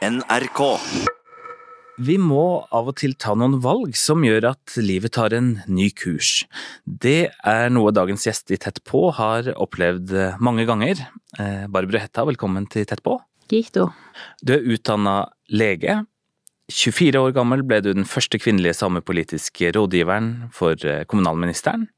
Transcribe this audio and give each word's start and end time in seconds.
NRK. 0.00 0.60
Vi 2.00 2.14
må 2.16 2.64
av 2.72 2.86
og 2.88 2.94
til 2.96 3.12
ta 3.20 3.34
noen 3.36 3.58
valg 3.60 3.92
som 4.00 4.22
gjør 4.24 4.46
at 4.54 4.76
livet 4.80 5.12
tar 5.12 5.34
en 5.36 5.50
ny 5.68 5.90
kurs. 5.92 6.46
Det 6.88 7.28
er 7.28 7.68
noe 7.68 7.92
dagens 7.92 8.24
gjest 8.24 8.48
i 8.54 8.56
Tett 8.56 8.80
på 8.88 9.10
har 9.18 9.50
opplevd 9.60 10.14
mange 10.40 10.64
ganger. 10.68 11.02
Eh, 11.36 11.66
Barbro 11.68 12.00
Hetta, 12.00 12.24
velkommen 12.24 12.64
til 12.72 12.88
Tett 12.88 13.04
på. 13.04 13.18
Gito. 13.52 13.90
Du 14.40 14.54
er 14.56 14.64
utdanna 14.72 15.18
lege. 15.52 15.98
24 16.72 17.20
år 17.20 17.36
gammel 17.36 17.66
ble 17.66 17.82
du 17.84 17.92
den 17.92 18.08
første 18.08 18.40
kvinnelige 18.40 18.78
samepolitiske 18.80 19.74
rådgiveren 19.76 20.48
for 20.56 20.80
eh, 20.80 21.04
kommunalministeren. 21.04 21.90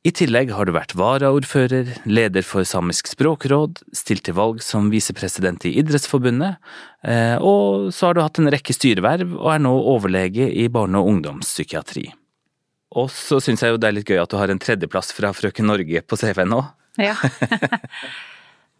I 0.00 0.10
tillegg 0.16 0.48
har 0.56 0.64
du 0.64 0.72
vært 0.72 0.94
varaordfører, 0.96 1.90
leder 2.08 2.44
for 2.46 2.64
Samisk 2.64 3.10
språkråd, 3.10 3.82
stilt 3.92 4.24
til 4.24 4.36
valg 4.38 4.62
som 4.64 4.88
visepresident 4.88 5.66
i 5.68 5.74
Idrettsforbundet, 5.82 6.56
eh, 7.04 7.36
og 7.36 7.92
så 7.92 8.08
har 8.08 8.16
du 8.16 8.22
hatt 8.24 8.40
en 8.40 8.48
rekke 8.48 8.72
styreverv 8.72 9.34
og 9.36 9.50
er 9.52 9.60
nå 9.60 9.74
overlege 9.92 10.48
i 10.48 10.70
barne- 10.72 11.02
og 11.02 11.12
ungdomspsykiatri. 11.12 12.06
Og 12.96 13.12
så 13.12 13.42
syns 13.44 13.60
jeg 13.60 13.74
jo 13.74 13.82
det 13.82 13.90
er 13.90 13.98
litt 13.98 14.08
gøy 14.08 14.22
at 14.22 14.32
du 14.32 14.40
har 14.40 14.48
en 14.48 14.62
tredjeplass 14.62 15.12
fra 15.12 15.34
Frøken 15.36 15.68
Norge 15.68 16.00
på 16.00 16.16
CV-en 16.16 16.56
nå. 16.56 16.64
Ja. 16.96 17.14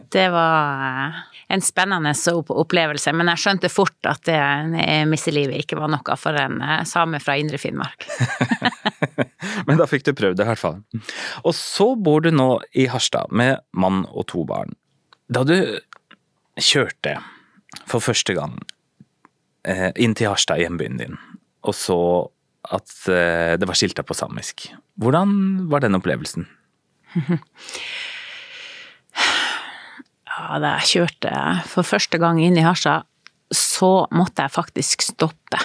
det 0.08 0.28
var 0.32 1.14
en 1.50 1.62
spennende 1.62 2.12
opplevelse, 2.48 3.12
men 3.12 3.30
jeg 3.32 3.42
skjønte 3.42 3.70
fort 3.72 4.06
at 4.08 4.22
det 4.28 4.38
misselivet 5.10 5.64
ikke 5.64 5.78
var 5.80 5.90
noe 5.90 6.16
for 6.20 6.38
en 6.38 6.60
eh, 6.62 6.84
same 6.88 7.18
fra 7.22 7.34
Indre 7.40 7.58
Finnmark. 7.58 8.06
men 9.66 9.80
da 9.80 9.88
fikk 9.90 10.06
du 10.06 10.12
prøvd 10.14 10.38
det, 10.38 10.46
i 10.46 10.50
hvert 10.52 10.62
fall. 10.62 10.78
Og 11.42 11.54
så 11.58 11.88
bor 11.98 12.22
du 12.22 12.30
nå 12.30 12.52
i 12.78 12.86
Harstad 12.92 13.34
med 13.34 13.58
mann 13.74 14.04
og 14.10 14.28
to 14.30 14.44
barn. 14.46 14.76
Da 15.30 15.42
du 15.46 15.56
kjørte 16.60 17.16
for 17.90 18.02
første 18.04 18.36
gang 18.38 18.56
eh, 19.66 19.90
inn 19.98 20.14
til 20.14 20.30
Harstad, 20.30 20.62
hjembyen 20.62 21.02
din, 21.02 21.18
og 21.66 21.74
så 21.74 22.00
at 22.70 22.94
eh, 23.10 23.58
det 23.58 23.66
var 23.66 23.78
skilta 23.78 24.06
på 24.06 24.14
samisk, 24.14 24.68
hvordan 25.00 25.66
var 25.72 25.82
den 25.82 25.98
opplevelsen? 25.98 26.46
Da 30.40 30.76
jeg 30.78 30.90
kjørte 30.94 31.34
for 31.68 31.86
første 31.86 32.20
gang 32.20 32.40
inn 32.42 32.58
i 32.58 32.64
Harstad, 32.64 33.06
så 33.50 34.06
måtte 34.14 34.46
jeg 34.46 34.54
faktisk 34.54 35.02
stoppe. 35.04 35.60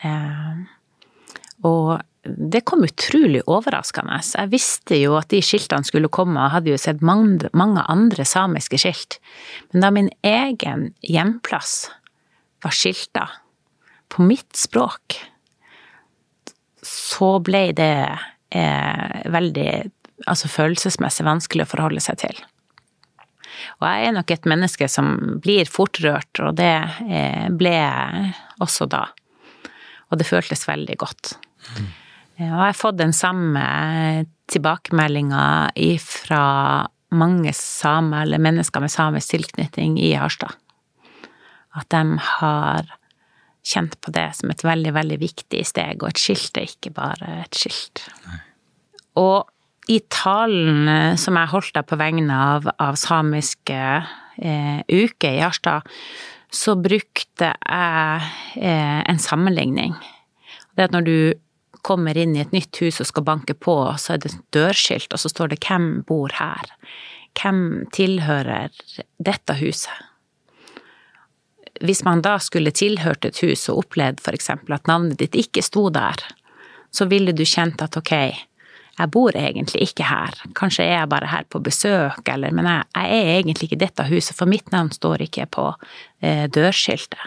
Eh, 0.00 0.62
og 1.68 1.98
det 2.26 2.64
kom 2.66 2.82
utrolig 2.84 3.42
overraskende. 3.46 4.18
Jeg 4.34 4.50
visste 4.52 4.98
jo 4.98 5.14
at 5.18 5.30
de 5.30 5.42
skiltene 5.44 5.86
skulle 5.86 6.10
komme, 6.12 6.40
og 6.40 6.54
hadde 6.56 6.72
jo 6.72 6.80
sett 6.80 7.04
mange, 7.04 7.50
mange 7.56 7.84
andre 7.92 8.26
samiske 8.26 8.80
skilt. 8.82 9.18
Men 9.72 9.84
da 9.84 9.92
min 9.94 10.10
egen 10.26 10.90
hjemplass 11.06 11.86
var 12.64 12.74
skilta 12.74 13.28
på 14.12 14.26
mitt 14.26 14.56
språk, 14.58 15.20
så 16.86 17.36
ble 17.42 17.68
det 17.76 17.94
eh, 18.54 19.22
veldig 19.32 19.70
altså 20.26 20.48
følelsesmessig 20.48 21.26
vanskelig 21.26 21.66
å 21.66 21.72
forholde 21.74 22.02
seg 22.02 22.20
til. 22.22 22.38
Og 23.78 23.86
jeg 23.88 24.08
er 24.08 24.16
nok 24.16 24.32
et 24.32 24.48
menneske 24.48 24.88
som 24.90 25.12
blir 25.42 25.68
fort 25.70 26.00
rørt, 26.04 26.42
og 26.42 26.56
det 26.60 26.74
eh, 27.06 27.46
ble 27.54 27.72
jeg 27.74 28.32
også 28.64 28.88
da. 28.90 29.04
Og 30.10 30.20
det 30.20 30.28
føltes 30.28 30.66
veldig 30.68 30.98
godt. 31.00 31.36
Mm. 31.76 31.88
Og 32.36 32.44
jeg 32.44 32.52
har 32.60 32.76
fått 32.76 33.00
den 33.00 33.14
samme 33.16 33.64
tilbakemeldinga 34.52 35.46
ifra 35.80 36.42
mange 37.16 37.52
samer, 37.56 38.26
eller 38.26 38.42
mennesker 38.42 38.82
med 38.82 38.92
samisk 38.92 39.34
tilknytning 39.34 39.96
i 40.02 40.12
Harstad. 40.18 40.54
At 41.76 41.88
de 41.92 42.18
har 42.40 42.88
kjent 43.66 43.96
på 44.00 44.12
det 44.14 44.28
som 44.38 44.52
et 44.52 44.62
veldig, 44.64 44.92
veldig 44.94 45.18
viktig 45.20 45.62
steg, 45.66 46.02
og 46.02 46.12
et 46.12 46.22
skilt 46.22 46.58
er 46.58 46.68
ikke 46.70 46.92
bare 46.94 47.40
et 47.42 47.58
skilt. 47.58 48.04
Nei. 48.26 48.40
Og 49.16 49.48
i 49.86 50.00
talen 50.10 50.88
eh, 50.88 51.14
som 51.20 51.38
jeg 51.38 51.52
holdt 51.52 51.80
på 51.86 51.98
vegne 52.00 52.34
av, 52.56 52.68
av 52.82 52.98
samiske 52.98 53.80
eh, 54.42 54.78
uke 54.88 55.30
i 55.30 55.42
Harstad, 55.42 55.86
så 56.52 56.76
brukte 56.78 57.52
jeg 57.52 58.30
eh, 58.60 59.00
en 59.06 59.20
sammenligning. 59.22 59.94
Det 60.76 60.88
at 60.88 60.94
når 60.94 61.06
du 61.06 61.18
kommer 61.86 62.18
inn 62.18 62.34
i 62.34 62.42
et 62.42 62.54
nytt 62.54 62.80
hus 62.82 62.98
og 63.02 63.10
skal 63.10 63.26
banke 63.26 63.54
på, 63.54 63.76
så 64.00 64.14
er 64.14 64.22
det 64.22 64.32
et 64.32 64.48
dørskilt, 64.56 65.12
og 65.14 65.22
så 65.22 65.30
står 65.30 65.54
det 65.54 65.62
'Hvem 65.62 66.02
bor 66.06 66.34
her?' 66.34 66.74
Hvem 67.36 67.86
tilhører 67.92 68.72
dette 69.20 69.54
huset? 69.60 69.92
Hvis 71.84 72.00
man 72.04 72.22
da 72.24 72.38
skulle 72.40 72.72
tilhørt 72.72 73.26
et 73.28 73.38
hus 73.44 73.68
og 73.68 73.84
opplevd 73.84 74.22
f.eks. 74.24 74.50
at 74.50 74.88
navnet 74.88 75.18
ditt 75.20 75.36
ikke 75.36 75.62
sto 75.62 75.90
der, 75.90 76.16
så 76.90 77.04
ville 77.04 77.36
du 77.36 77.44
kjent 77.44 77.82
at 77.82 77.96
ok, 77.96 78.32
jeg 78.96 79.12
bor 79.12 79.36
egentlig 79.36 79.90
ikke 79.90 80.06
her, 80.08 80.36
kanskje 80.56 80.86
er 80.86 80.94
jeg 81.02 81.10
bare 81.12 81.28
her 81.28 81.44
på 81.52 81.60
besøk, 81.60 82.22
eller 82.32 82.54
Men 82.56 82.68
jeg, 82.70 82.84
jeg 82.94 83.18
er 83.18 83.32
egentlig 83.38 83.68
ikke 83.68 83.78
i 83.78 83.84
dette 83.84 84.06
huset, 84.08 84.36
for 84.36 84.48
mitt 84.48 84.70
navn 84.72 84.92
står 84.92 85.26
ikke 85.26 85.46
på 85.52 85.66
eh, 86.22 86.46
dørskiltet. 86.48 87.20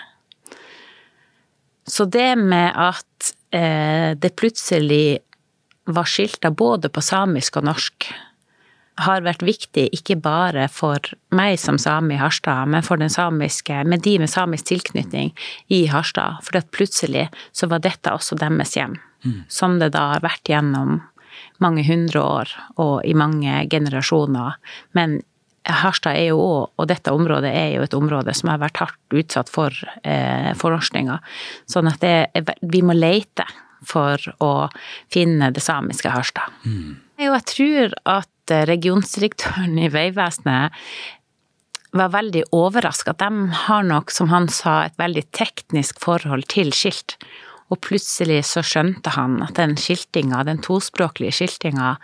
Så 1.90 2.06
det 2.06 2.38
med 2.38 2.74
at 2.78 3.34
eh, 3.53 4.16
det 4.18 4.35
plutselig 4.38 5.19
var 5.90 6.09
skilta 6.09 6.52
både 6.53 6.90
på 6.94 7.02
samisk 7.02 7.57
og 7.57 7.69
norsk, 7.69 8.09
har 9.00 9.24
vært 9.24 9.44
viktig 9.46 9.86
ikke 9.96 10.18
bare 10.19 10.66
for 10.72 11.00
meg 11.36 11.56
som 11.62 11.78
same 11.80 12.16
i 12.16 12.19
Harstad, 12.19 12.68
men 12.68 12.84
for 12.86 13.00
den 13.00 13.12
samiske, 13.12 13.84
med 13.88 14.03
de 14.03 14.18
med 14.19 14.31
samisk 14.31 14.68
tilknytning 14.72 15.31
i 15.72 15.86
Harstad. 15.91 16.41
For 16.44 16.59
plutselig 16.75 17.30
så 17.56 17.69
var 17.72 17.84
dette 17.86 18.12
også 18.12 18.36
deres 18.40 18.75
hjem. 18.75 18.97
Mm. 19.24 19.40
Som 19.51 19.80
det 19.81 19.91
da 19.96 20.06
har 20.13 20.24
vært 20.24 20.51
gjennom 20.51 21.01
mange 21.64 21.84
hundre 21.88 22.22
år 22.24 22.53
og 22.81 22.94
i 23.08 23.16
mange 23.18 23.64
generasjoner. 23.72 24.58
Men 24.97 25.20
Harstad 25.70 26.18
er 26.18 26.31
jo 26.31 26.40
òg, 26.42 26.72
og 26.80 26.88
dette 26.90 27.14
området 27.14 27.52
er 27.53 27.74
jo 27.75 27.84
et 27.86 27.96
område 27.97 28.34
som 28.38 28.50
har 28.50 28.62
vært 28.62 28.80
hardt 28.81 29.18
utsatt 29.20 29.52
for 29.52 29.75
eh, 30.03 30.52
fornorskninga. 30.58 31.19
Sånn 31.69 31.92
at 31.92 32.02
det, 32.02 32.56
vi 32.64 32.81
må 32.86 32.96
leite 32.98 33.46
for 33.86 34.24
å 34.44 34.69
finne 35.12 35.52
det 35.56 35.64
samiske 35.64 36.12
Harstad. 36.12 36.52
Mm. 36.66 36.98
Jeg 37.19 37.46
tror 37.52 37.96
at 38.09 38.56
regionsdirektøren 38.69 39.78
i 39.78 39.92
Vegvesenet 39.94 40.75
var 41.92 42.12
veldig 42.14 42.44
overraska. 42.53 43.14
De 43.18 43.50
har 43.66 43.86
nok, 43.86 44.12
som 44.14 44.30
han 44.34 44.48
sa, 44.52 44.84
et 44.86 44.98
veldig 45.00 45.25
teknisk 45.36 46.02
forhold 46.03 46.48
til 46.52 46.72
skilt. 46.75 47.18
Og 47.69 47.80
plutselig 47.85 48.41
så 48.50 48.63
skjønte 48.66 49.13
han 49.13 49.40
at 49.46 49.56
den 49.59 49.75
skiltinga, 49.80 50.44
den 50.47 50.62
tospråklige 50.66 51.35
skiltinga 51.41 51.96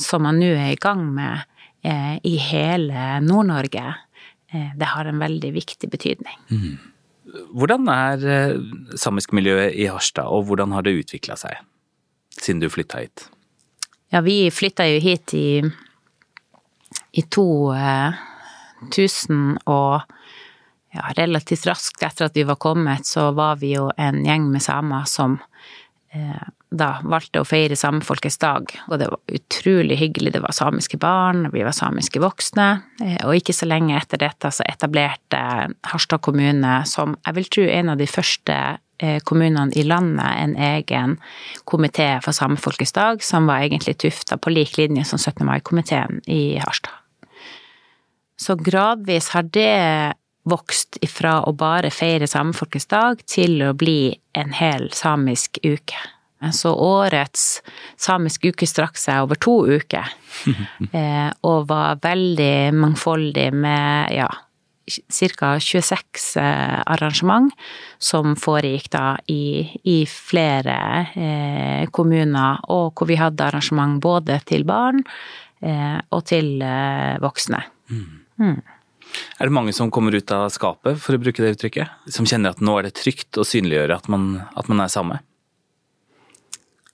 som 0.00 0.24
han 0.28 0.40
nå 0.40 0.54
er 0.56 0.72
i 0.72 0.80
gang 0.80 1.04
med 1.14 1.44
eh, 1.84 2.16
i 2.24 2.38
hele 2.40 3.20
Nord-Norge, 3.24 3.84
eh, 4.52 4.70
det 4.78 4.88
har 4.94 5.08
en 5.08 5.20
veldig 5.20 5.52
viktig 5.54 5.90
betydning. 5.92 6.38
Mm. 6.48 6.80
Hvordan 7.52 7.88
er 7.92 8.24
eh, 8.28 8.56
samiskmiljøet 8.98 9.76
i 9.78 9.86
Harstad, 9.92 10.26
og 10.32 10.48
hvordan 10.48 10.72
har 10.76 10.82
det 10.86 10.96
utvikla 11.04 11.36
seg 11.38 11.60
siden 12.38 12.60
du 12.64 12.68
flytta 12.72 13.04
hit? 13.04 13.28
Ja, 14.12 14.20
vi 14.24 14.50
flytta 14.52 14.84
jo 14.88 14.98
hit 15.00 15.32
i, 15.36 15.62
i 17.16 17.22
2000 17.22 17.72
eh, 17.76 18.12
og 19.72 20.02
ja, 20.92 21.08
relativt 21.16 21.66
raskt 21.66 22.02
etter 22.04 22.28
at 22.28 22.36
vi 22.36 22.44
var 22.48 22.60
kommet, 22.60 23.06
så 23.08 23.30
var 23.36 23.60
vi 23.62 23.74
jo 23.76 23.88
en 23.96 24.24
gjeng 24.26 24.50
med 24.52 24.62
samer 24.64 25.08
som 25.08 25.38
eh, 26.12 26.42
da 26.72 26.88
valgte 27.04 27.42
å 27.42 27.46
feire 27.48 27.76
samefolkets 27.76 28.38
dag. 28.40 28.70
Og 28.88 28.98
det 29.00 29.08
var 29.12 29.36
utrolig 29.36 29.98
hyggelig. 30.00 30.34
Det 30.34 30.42
var 30.44 30.56
samiske 30.56 30.98
barn, 31.00 31.46
vi 31.52 31.64
var 31.64 31.74
samiske 31.76 32.22
voksne. 32.22 32.68
Eh, 33.04 33.18
og 33.26 33.36
ikke 33.38 33.56
så 33.56 33.68
lenge 33.68 33.96
etter 33.98 34.22
dette 34.22 34.52
så 34.52 34.66
etablerte 34.68 35.42
Harstad 35.92 36.22
kommune, 36.24 36.80
som 36.88 37.16
jeg 37.20 37.38
vil 37.38 37.52
tro 37.56 37.68
en 37.68 37.92
av 37.92 38.00
de 38.00 38.08
første 38.08 38.56
eh, 39.02 39.18
kommunene 39.28 39.72
i 39.78 39.84
landet, 39.86 40.32
en 40.44 40.56
egen 40.56 41.18
komité 41.68 42.14
for 42.24 42.36
samefolkets 42.36 42.96
dag, 42.96 43.24
som 43.24 43.48
var 43.50 43.64
egentlig 43.66 43.98
tufta 44.04 44.40
på 44.40 44.52
lik 44.52 44.78
linje 44.80 45.06
som 45.08 45.20
17. 45.20 45.44
mai-komiteen 45.48 46.20
i 46.28 46.58
Harstad. 46.62 46.98
Så 48.42 48.56
gradvis 48.58 49.28
har 49.36 49.44
det 49.54 50.16
vokst 50.48 50.98
ifra 51.04 51.40
å 51.46 51.52
bare 51.54 51.92
feire 51.94 52.26
samefolkets 52.30 52.88
dag 52.90 53.22
til 53.28 53.60
å 53.62 53.72
bli 53.78 54.12
en 54.38 54.54
hel 54.56 54.90
samisk 54.96 55.60
uke. 55.62 55.98
Så 56.50 56.72
årets 56.74 57.60
samisk 58.00 58.48
uke 58.50 58.66
strakk 58.66 58.98
seg 58.98 59.22
over 59.22 59.38
to 59.38 59.60
uker, 59.78 60.08
eh, 60.98 61.28
og 61.46 61.68
var 61.70 62.00
veldig 62.02 62.72
mangfoldig 62.74 63.52
med 63.54 64.10
ja, 64.16 64.26
ca. 64.88 65.52
26 65.60 66.36
eh, 66.42 66.80
arrangement 66.90 67.54
som 68.02 68.34
foregikk 68.34 68.90
da 68.90 69.06
i, 69.30 69.62
i 69.86 70.02
flere 70.10 70.78
eh, 71.14 71.86
kommuner, 71.94 72.58
og 72.74 72.90
hvor 72.96 73.10
vi 73.12 73.20
hadde 73.20 73.46
arrangement 73.46 74.02
både 74.02 74.40
til 74.48 74.66
barn 74.66 75.04
eh, 75.62 75.98
og 76.10 76.26
til 76.26 76.56
eh, 76.66 77.20
voksne. 77.22 77.62
Mm. 77.92 78.06
Mm. 78.42 78.58
Er 79.38 79.48
det 79.48 79.54
mange 79.54 79.74
som 79.76 79.90
kommer 79.92 80.14
ut 80.14 80.30
av 80.34 80.48
skapet, 80.54 80.98
for 81.02 81.16
å 81.16 81.20
bruke 81.22 81.42
det 81.42 81.56
uttrykket? 81.56 82.10
Som 82.14 82.28
kjenner 82.28 82.54
at 82.54 82.62
nå 82.64 82.78
er 82.78 82.88
det 82.88 82.96
trygt 83.00 83.38
å 83.40 83.46
synliggjøre 83.46 83.98
at 83.98 84.08
man, 84.12 84.42
at 84.56 84.70
man 84.72 84.82
er 84.84 84.92
same? 84.92 85.20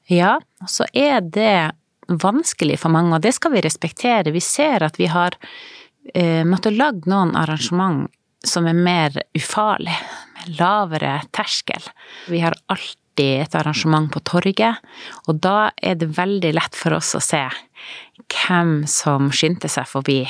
Ja, 0.08 0.38
så 0.66 0.86
er 0.96 1.20
det 1.20 1.72
vanskelig 2.08 2.78
for 2.80 2.92
mange, 2.92 3.16
og 3.16 3.24
det 3.24 3.34
skal 3.36 3.52
vi 3.54 3.64
respektere. 3.64 4.32
Vi 4.32 4.42
ser 4.44 4.86
at 4.86 4.96
vi 5.00 5.10
har 5.12 5.36
eh, 6.14 6.44
måttet 6.48 6.78
lage 6.78 7.10
noen 7.10 7.34
arrangement 7.36 8.08
som 8.46 8.68
er 8.70 8.76
mer 8.76 9.18
ufarlig, 9.36 9.94
med 10.38 10.60
lavere 10.60 11.18
terskel. 11.34 11.82
Vi 12.30 12.40
har 12.40 12.56
alltid 13.18 13.42
et 13.42 13.54
arrangement 13.54 14.10
på 14.12 14.20
torget, 14.20 14.78
og 15.26 15.40
da 15.40 15.70
er 15.82 15.96
det 15.96 16.16
veldig 16.16 16.54
lett 16.54 16.74
for 16.74 16.94
oss 16.94 17.14
å 17.14 17.20
se 17.20 17.48
hvem 18.28 18.84
som 18.86 19.30
skyndte 19.30 19.68
seg 19.70 19.86
forbi, 19.86 20.26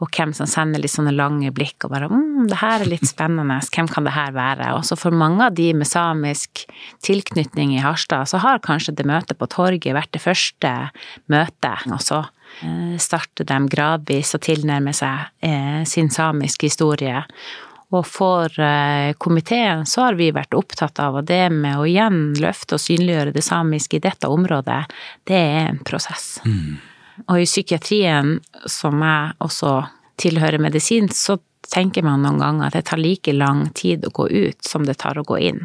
og 0.00 0.08
hvem 0.10 0.32
som 0.34 0.46
sender 0.48 0.80
litt 0.80 0.90
sånne 0.90 1.12
lange 1.14 1.50
blikk 1.52 1.84
og 1.84 1.92
bare 1.92 2.08
mm, 2.08 2.48
det 2.48 2.58
her 2.58 2.80
er 2.80 2.88
litt 2.88 3.06
spennende, 3.06 3.60
hvem 3.72 3.88
kan 3.88 4.04
det 4.04 4.14
her 4.16 4.32
være? 4.32 4.72
Og 4.74 4.98
for 4.98 5.12
mange 5.12 5.44
av 5.44 5.54
de 5.54 5.72
med 5.76 5.86
samisk 5.86 6.64
tilknytning 7.04 7.76
i 7.76 7.82
Harstad, 7.84 8.26
så 8.26 8.40
har 8.42 8.64
kanskje 8.64 8.96
det 8.96 9.06
møtet 9.06 9.38
på 9.38 9.48
torget 9.52 9.94
vært 9.94 10.12
det 10.16 10.24
første 10.24 10.72
møtet, 11.30 11.86
og 11.92 12.00
så 12.02 12.24
eh, 12.64 12.96
starter 12.98 13.46
de 13.46 13.60
gradvis 13.70 14.34
å 14.34 14.42
tilnærme 14.42 14.96
seg 14.96 15.28
eh, 15.44 15.84
sin 15.86 16.10
samiske 16.10 16.72
historie. 16.72 17.26
Og 17.94 18.02
for 18.08 18.50
eh, 18.60 19.12
komiteen 19.22 19.84
så 19.86 20.08
har 20.08 20.16
vi 20.18 20.32
vært 20.34 20.56
opptatt 20.58 20.98
av 21.02 21.20
at 21.20 21.28
det 21.28 21.44
med 21.54 21.78
å 21.78 21.86
igjen 21.86 22.34
løfte 22.42 22.78
og 22.78 22.82
synliggjøre 22.82 23.34
det 23.36 23.44
samiske 23.46 24.00
i 24.00 24.02
dette 24.02 24.30
området, 24.30 24.80
det 25.30 25.38
er 25.38 25.68
en 25.68 25.82
prosess. 25.86 26.40
Mm. 26.44 26.80
Og 27.28 27.40
i 27.40 27.46
psykiatrien, 27.46 28.40
som 28.66 29.04
jeg 29.06 29.36
også 29.46 29.76
tilhører 30.20 30.60
medisin, 30.62 31.08
så 31.14 31.38
tenker 31.70 32.04
man 32.06 32.24
noen 32.24 32.42
ganger 32.42 32.68
at 32.68 32.78
det 32.78 32.86
tar 32.90 33.00
like 33.00 33.32
lang 33.34 33.68
tid 33.78 34.04
å 34.06 34.12
gå 34.14 34.28
ut 34.30 34.66
som 34.66 34.86
det 34.86 34.98
tar 35.02 35.18
å 35.18 35.26
gå 35.26 35.38
inn. 35.48 35.64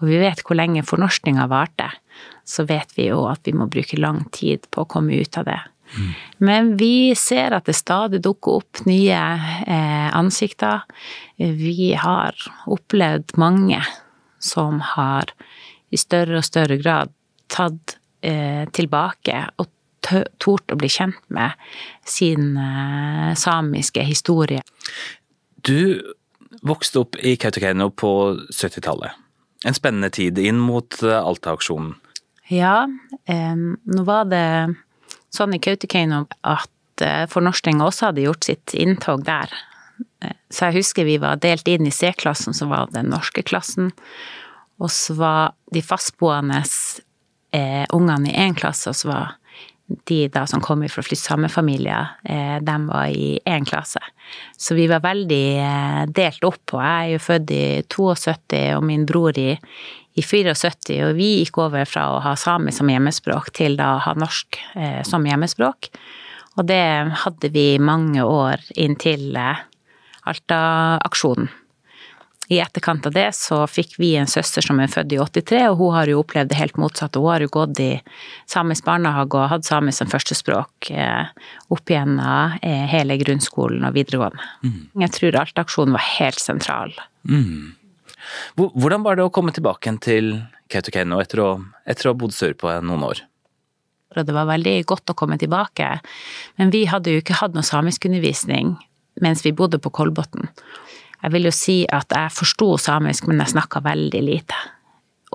Og 0.00 0.08
vi 0.08 0.20
vet 0.20 0.40
hvor 0.44 0.56
lenge 0.56 0.84
fornorskninga 0.86 1.46
varte, 1.50 1.90
så 2.48 2.64
vet 2.68 2.96
vi 2.96 3.10
jo 3.10 3.26
at 3.28 3.44
vi 3.44 3.54
må 3.56 3.68
bruke 3.70 4.00
lang 4.00 4.24
tid 4.34 4.64
på 4.72 4.84
å 4.84 4.90
komme 4.90 5.20
ut 5.20 5.38
av 5.38 5.46
det. 5.48 5.60
Mm. 5.98 6.12
Men 6.38 6.76
vi 6.76 7.14
ser 7.18 7.54
at 7.56 7.66
det 7.68 7.76
stadig 7.78 8.22
dukker 8.24 8.60
opp 8.60 8.82
nye 8.86 9.18
eh, 9.66 10.08
ansikter. 10.16 10.84
Vi 11.36 11.92
har 11.98 12.36
opplevd 12.70 13.34
mange 13.40 13.82
som 14.40 14.80
har 14.94 15.32
i 15.90 15.98
større 15.98 16.40
og 16.40 16.46
større 16.46 16.78
grad 16.80 17.12
tatt 17.50 17.98
eh, 18.22 18.64
tilbake 18.72 19.44
og 19.58 19.70
tort 20.40 20.72
å 20.72 20.78
bli 20.80 20.88
kjent 20.90 21.20
med 21.28 21.52
sin 22.08 22.54
uh, 22.56 23.34
samiske 23.36 24.02
historie. 24.02 24.62
Du 25.60 26.00
vokste 26.66 27.02
opp 27.04 27.18
i 27.20 27.36
Kautokeino 27.38 27.90
på 27.92 28.12
70-tallet. 28.48 29.12
En 29.68 29.76
spennende 29.76 30.08
tid 30.10 30.40
inn 30.40 30.58
mot 30.58 31.02
Alta-aksjonen. 31.04 31.92
Ja, 32.50 32.88
nå 33.28 34.02
var 34.08 34.24
det 34.32 34.46
sånn 35.34 35.56
i 35.56 35.60
Kautokeino 35.62 36.24
at 36.42 37.04
uh, 37.04 37.26
fornorskninga 37.30 37.86
også 37.86 38.10
hadde 38.10 38.26
gjort 38.26 38.48
sitt 38.48 38.74
inntog 38.74 39.24
der. 39.28 39.52
Så 40.50 40.68
jeg 40.68 40.80
husker 40.80 41.06
vi 41.08 41.16
var 41.20 41.40
delt 41.40 41.68
inn 41.70 41.86
i 41.88 41.94
C-klassen, 41.94 42.54
som 42.56 42.72
var 42.72 42.90
den 42.92 43.10
norske 43.12 43.44
klassen. 43.46 43.92
Og 44.80 44.90
så 44.92 45.14
var 45.16 45.54
de 45.72 45.82
fastboende 45.84 46.62
eh, 47.56 47.84
ungene 47.92 48.32
i 48.32 48.36
én 48.48 48.56
klasse, 48.56 48.90
og 48.90 48.98
så 48.98 49.10
var 49.10 49.36
de 50.08 50.28
da 50.32 50.44
som 50.46 50.62
kom 50.62 50.82
fra 50.88 51.02
flyttsammefamilier, 51.02 52.14
eh, 52.24 52.58
de 52.62 52.76
var 52.86 53.06
i 53.06 53.38
én 53.46 53.66
klasse. 53.66 54.00
Så 54.56 54.74
vi 54.74 54.86
var 54.90 55.02
veldig 55.04 55.46
eh, 55.58 56.02
delt 56.06 56.44
opp, 56.46 56.74
og 56.74 56.82
jeg 56.82 57.06
er 57.06 57.12
jo 57.12 57.22
født 57.24 57.54
i 57.54 57.64
72 57.90 58.62
og 58.76 58.84
min 58.86 59.06
bror 59.08 59.38
i, 59.38 59.52
i 60.14 60.22
74, 60.22 61.00
og 61.08 61.16
vi 61.18 61.30
gikk 61.40 61.58
over 61.62 61.86
fra 61.88 62.06
å 62.14 62.20
ha 62.24 62.36
samisk 62.38 62.80
som 62.80 62.90
hjemmespråk 62.92 63.52
til 63.56 63.78
da 63.80 63.96
å 63.96 64.04
ha 64.06 64.16
norsk 64.18 64.60
eh, 64.76 65.00
som 65.06 65.26
hjemmespråk. 65.26 65.90
Og 66.58 66.66
det 66.66 66.82
hadde 67.24 67.50
vi 67.54 67.78
mange 67.78 68.22
år 68.26 68.62
inntil 68.78 69.38
Alta-aksjonen. 70.30 71.48
I 72.50 72.58
etterkant 72.58 73.06
av 73.06 73.14
det 73.14 73.28
så 73.38 73.60
fikk 73.70 73.92
vi 74.02 74.14
en 74.18 74.26
søster 74.30 74.64
som 74.64 74.80
er 74.82 74.90
født 74.90 75.12
i 75.14 75.18
83, 75.22 75.60
og 75.70 75.76
hun 75.78 75.92
har 75.94 76.10
jo 76.10 76.22
opplevd 76.24 76.50
det 76.50 76.58
helt 76.58 76.80
motsatte. 76.82 77.20
Hun 77.22 77.30
har 77.30 77.44
jo 77.44 77.52
gått 77.54 77.78
i 77.82 77.90
samisk 78.50 78.88
barnehage 78.88 79.38
og 79.38 79.52
hatt 79.52 79.68
samisk 79.68 80.02
som 80.02 80.10
førstespråk 80.10 80.90
eh, 80.90 81.30
opp 81.70 81.92
igjennom 81.92 82.58
eh, 82.66 82.86
hele 82.90 83.20
grunnskolen 83.22 83.86
og 83.86 83.94
videregående. 83.94 84.48
Mm. 84.66 84.80
Jeg 85.04 85.14
tror 85.14 85.38
Alta-aksjonen 85.44 85.94
var 85.94 86.06
helt 86.18 86.42
sentral. 86.42 86.96
Mm. 87.22 87.76
Hvordan 88.58 89.06
var 89.06 89.16
det 89.16 89.28
å 89.28 89.32
komme 89.34 89.54
tilbake 89.54 89.94
til 90.02 90.34
Kautokeino 90.70 91.22
etter, 91.22 91.44
etter 91.86 92.08
å 92.08 92.14
ha 92.16 92.18
bodd 92.18 92.34
sørpå 92.34 92.74
noen 92.82 93.06
år? 93.12 93.24
Og 94.16 94.26
det 94.26 94.34
var 94.34 94.50
veldig 94.50 94.74
godt 94.90 95.12
å 95.12 95.18
komme 95.18 95.38
tilbake, 95.38 96.00
men 96.58 96.74
vi 96.74 96.82
hadde 96.90 97.14
jo 97.14 97.22
ikke 97.22 97.38
hatt 97.44 97.54
noe 97.54 97.66
samiskundervisning 97.66 98.74
mens 99.22 99.44
vi 99.44 99.52
bodde 99.54 99.78
på 99.82 99.92
Kolbotn. 99.94 100.48
Jeg 101.20 101.34
vil 101.34 101.48
jo 101.48 101.54
si 101.54 101.78
at 101.92 102.12
jeg 102.16 102.32
forsto 102.34 102.74
samisk, 102.80 103.26
men 103.28 103.42
jeg 103.42 103.54
snakka 103.54 103.82
veldig 103.84 104.22
lite. 104.24 104.60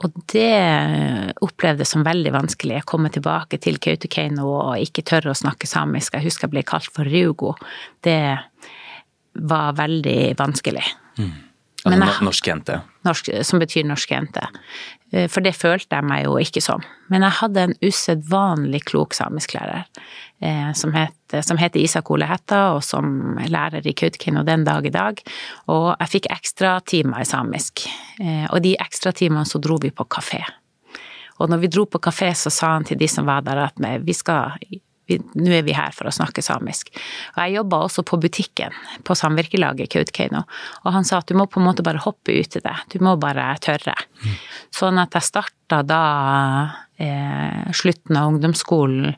Og 0.03 0.11
det 0.33 1.35
opplevdes 1.45 1.93
som 1.95 2.03
veldig 2.03 2.33
vanskelig. 2.35 2.81
å 2.81 2.89
komme 2.89 3.11
tilbake 3.13 3.59
til 3.63 3.79
Kautokeino 3.79 4.49
og 4.49 4.83
ikke 4.83 5.05
tørre 5.07 5.31
å 5.31 5.37
snakke 5.37 5.69
samisk. 5.69 6.17
Jeg 6.17 6.27
husker 6.27 6.47
jeg 6.47 6.55
ble 6.55 6.65
kalt 6.67 6.91
for 6.91 7.07
Rugo. 7.07 7.53
Det 8.03 8.35
var 9.35 9.75
veldig 9.77 10.35
vanskelig. 10.39 10.83
Mm. 11.19 11.33
Altså 11.85 12.25
norsk 12.25 12.47
jente? 12.49 12.79
Norsk, 13.05 13.29
som 13.45 13.61
betyr 13.61 13.85
norsk 13.85 14.11
jente. 14.11 14.47
Eh, 15.13 15.27
for 15.29 15.45
det 15.45 15.53
følte 15.55 15.99
jeg 15.99 16.07
meg 16.07 16.25
jo 16.25 16.37
ikke 16.41 16.63
som. 16.63 16.83
Men 17.13 17.25
jeg 17.27 17.39
hadde 17.39 17.65
en 17.67 17.75
usedvanlig 17.85 18.81
klok 18.89 19.13
samisklærer 19.13 19.85
eh, 20.41 20.71
som, 20.77 20.95
het, 20.97 21.17
som 21.43 21.59
heter 21.59 21.81
Isak 21.81 22.11
Ole 22.13 22.27
Hætta, 22.29 22.61
og 22.75 22.83
som 22.85 23.35
er 23.41 23.51
lærer 23.51 23.87
i 23.87 23.95
Kautokeino 23.97 24.45
den 24.47 24.63
dag 24.67 24.85
i 24.85 24.93
dag. 24.93 25.19
Og 25.73 25.89
jeg 25.93 26.13
fikk 26.13 26.29
ekstratimer 26.35 27.23
i 27.23 27.27
samisk. 27.27 27.87
Eh, 28.21 28.45
og 28.51 28.61
de 28.63 28.75
ekstratimene 28.79 29.47
så 29.49 29.59
dro 29.59 29.79
vi 29.81 29.91
på 29.91 30.07
kafé. 30.07 30.43
Og 31.39 31.51
når 31.51 31.65
vi 31.65 31.71
dro 31.71 31.83
på 31.89 31.99
kafé, 31.99 32.31
så 32.37 32.51
sa 32.53 32.75
han 32.77 32.87
til 32.87 32.99
de 32.99 33.09
som 33.11 33.27
var 33.27 33.43
der 33.43 33.65
at 33.65 33.81
vi 34.05 34.13
skal 34.15 34.55
nå 35.07 35.51
er 35.53 35.65
vi 35.65 35.75
her 35.77 35.93
for 35.95 36.09
å 36.09 36.13
snakke 36.13 36.43
samisk. 36.45 36.89
Og 37.35 37.41
jeg 37.43 37.57
jobba 37.59 37.81
også 37.85 38.05
på 38.07 38.19
butikken 38.21 38.73
på 39.05 39.17
samvirkelaget 39.17 39.91
Kautokeino, 39.93 40.45
og 40.83 40.95
han 40.95 41.07
sa 41.07 41.21
at 41.21 41.29
du 41.29 41.37
må 41.37 41.47
på 41.49 41.61
en 41.61 41.67
måte 41.69 41.85
bare 41.85 42.03
hoppe 42.05 42.33
ut 42.33 42.57
i 42.57 42.63
det, 42.63 42.77
du 42.93 42.97
må 43.05 43.15
bare 43.21 43.51
tørre. 43.63 43.95
Mm. 44.23 44.39
Sånn 44.75 45.01
at 45.01 45.15
jeg 45.15 45.29
starta 45.29 45.81
da 45.85 46.01
eh, 46.97 47.71
slutten 47.73 48.17
av 48.17 48.31
ungdomsskolen 48.33 49.13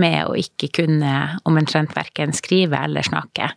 med 0.00 0.18
å 0.26 0.36
ikke 0.38 0.70
kunne 0.82 1.14
omtrent 1.48 1.94
verken 1.96 2.34
skrive 2.36 2.80
eller 2.86 3.06
snakke. 3.06 3.52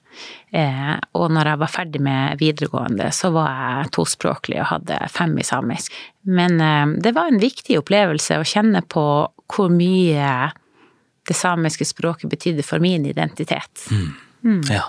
Eh, 0.56 0.94
og 1.18 1.32
når 1.36 1.52
jeg 1.52 1.62
var 1.64 1.74
ferdig 1.74 2.04
med 2.04 2.42
videregående, 2.42 3.12
så 3.16 3.32
var 3.36 3.52
jeg 3.54 3.94
tospråklig 4.00 4.62
og 4.62 4.72
hadde 4.74 5.00
fem 5.14 5.36
i 5.40 5.48
samisk. 5.48 5.96
Men 6.26 6.60
eh, 6.62 7.00
det 7.04 7.16
var 7.18 7.32
en 7.32 7.42
viktig 7.42 7.80
opplevelse 7.82 8.40
å 8.40 8.48
kjenne 8.48 8.84
på 8.88 9.06
hvor 9.52 9.70
mye 9.70 10.52
det 11.28 11.38
samiske 11.38 11.88
språket 11.88 12.30
betydde 12.30 12.66
for 12.66 12.84
min 12.84 13.06
identitet. 13.06 13.88
Mm. 13.92 14.12
Mm. 14.46 14.62
Ja. 14.70 14.84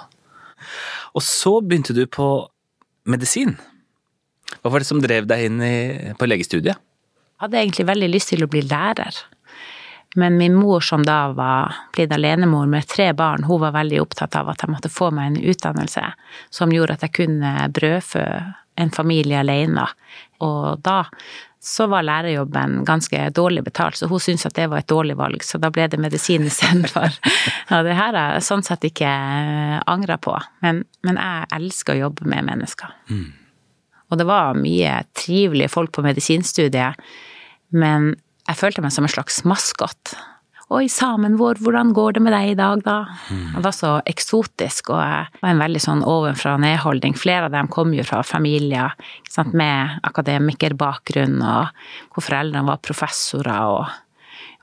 Og 1.16 1.24
så 1.24 1.60
begynte 1.60 1.96
du 1.96 2.04
på 2.06 2.28
medisin. 3.08 3.56
Hva 4.60 4.72
var 4.72 4.82
det 4.82 4.88
som 4.88 5.00
drev 5.02 5.28
deg 5.30 5.46
inn 5.48 5.62
i, 5.64 5.76
på 6.18 6.28
legestudiet? 6.28 6.76
Jeg 6.76 7.44
hadde 7.44 7.58
egentlig 7.60 7.88
veldig 7.88 8.10
lyst 8.12 8.32
til 8.32 8.44
å 8.44 8.50
bli 8.50 8.62
lærer. 8.64 9.16
Men 10.16 10.38
min 10.40 10.54
mor, 10.56 10.80
som 10.80 11.02
da 11.04 11.32
var 11.36 11.74
blitt 11.92 12.12
alenemor 12.14 12.68
med 12.70 12.86
tre 12.88 13.10
barn, 13.12 13.44
hun 13.44 13.60
var 13.60 13.74
veldig 13.74 13.98
opptatt 14.00 14.36
av 14.38 14.48
at 14.48 14.62
jeg 14.64 14.72
måtte 14.72 14.92
få 14.92 15.10
meg 15.12 15.28
en 15.28 15.50
utdannelse 15.52 16.04
som 16.54 16.72
gjorde 16.72 16.96
at 16.96 17.04
jeg 17.04 17.16
kunne 17.18 17.52
brødfø 17.76 18.24
en 18.80 18.92
familie 18.92 19.40
alene. 19.40 19.84
Og 20.44 20.80
da 20.84 21.02
så 21.62 21.86
var 21.90 22.04
lærerjobben 22.06 22.84
ganske 22.86 23.30
dårlig 23.34 23.64
betalt, 23.66 23.96
så 23.98 24.06
hun 24.06 24.20
syntes 24.22 24.46
at 24.46 24.54
det 24.58 24.68
var 24.70 24.84
et 24.84 24.90
dårlig 24.90 25.16
valg, 25.18 25.42
så 25.44 25.58
da 25.58 25.70
ble 25.74 25.88
det 25.90 26.00
medisin 26.02 26.46
istedenfor. 26.46 27.16
Ja, 27.70 27.80
det 27.82 27.96
her 27.98 28.14
har 28.14 28.36
jeg 28.36 28.44
sånn 28.46 28.62
sett 28.62 28.84
ikke 28.86 29.08
eh, 29.10 29.78
angra 29.90 30.20
på, 30.22 30.36
men, 30.62 30.84
men, 31.02 31.18
jeg 31.18 31.48
elsker 31.56 31.96
å 31.96 32.04
jobbe 32.04 32.28
med 32.30 32.46
mennesker. 32.46 32.92
Mm. 33.10 33.32
Og 34.06 34.20
det 34.20 34.26
var 34.28 34.54
mye 34.54 35.00
trivelige 35.18 35.72
folk 35.72 35.90
på 35.96 36.04
medisinstudiet, 36.06 37.00
men 37.74 38.12
jeg 38.46 38.60
følte 38.60 38.84
meg 38.84 38.94
som 38.94 39.08
en 39.08 39.10
slags 39.10 39.40
maskot. 39.48 40.14
Oi, 40.66 40.88
samen 40.90 41.36
vår, 41.38 41.60
hvordan 41.62 41.92
går 41.94 42.16
det 42.16 42.20
med 42.26 42.32
deg 42.34 42.48
i 42.50 42.54
dag, 42.58 42.80
da? 42.82 42.96
Mm. 43.30 43.42
Det 43.54 43.60
var 43.62 43.74
så 43.76 43.90
eksotisk 44.10 44.90
og 44.90 44.98
var 44.98 45.52
en 45.52 45.62
veldig 45.62 45.82
sånn 45.84 46.02
ovenfra-ned-holdning. 46.02 47.14
Flere 47.14 47.46
av 47.46 47.54
dem 47.54 47.68
kom 47.70 47.92
jo 47.94 48.02
fra 48.06 48.24
familier 48.26 48.96
med 49.54 50.00
akademikerbakgrunn, 50.10 51.38
og 51.38 52.10
hvor 52.10 52.26
foreldrene 52.26 52.66
var 52.66 52.82
professorer. 52.82 53.62
og 53.62 53.86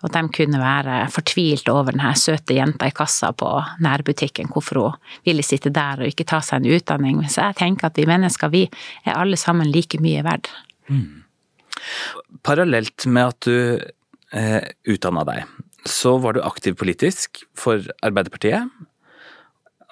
Og 0.03 0.11
de 0.11 0.25
kunne 0.35 0.59
være 0.59 1.07
fortvilt 1.07 1.71
over 1.71 1.95
denne 1.95 2.11
søte 2.19 2.59
jenta 2.59 2.91
i 2.91 2.91
kassa 2.91 3.31
på 3.31 3.55
nærbutikken, 3.79 4.51
hvorfor 4.51 4.83
hun 4.83 4.99
ville 5.23 5.41
sitte 5.41 5.71
der 5.71 6.03
og 6.03 6.11
ikke 6.11 6.27
ta 6.27 6.41
seg 6.43 6.65
en 6.65 6.75
utdanning. 6.75 7.23
Så 7.29 7.47
jeg 7.47 7.61
tenker 7.63 7.87
at 7.87 7.95
vi 7.95 8.09
mennesker, 8.11 8.51
vi 8.51 8.67
er 9.05 9.15
alle 9.15 9.39
sammen 9.39 9.71
like 9.71 10.03
mye 10.03 10.27
verdt. 10.27 10.51
Mm. 10.91 11.23
Parallelt 12.43 13.05
med 13.07 13.23
at 13.23 13.47
du 13.47 13.79
eh, 14.33 14.63
utdanna 14.83 15.23
deg, 15.23 15.47
så 15.85 16.17
var 16.17 16.33
du 16.33 16.43
aktiv 16.43 16.77
politisk 16.79 17.43
for 17.57 17.83
Arbeiderpartiet. 18.05 18.69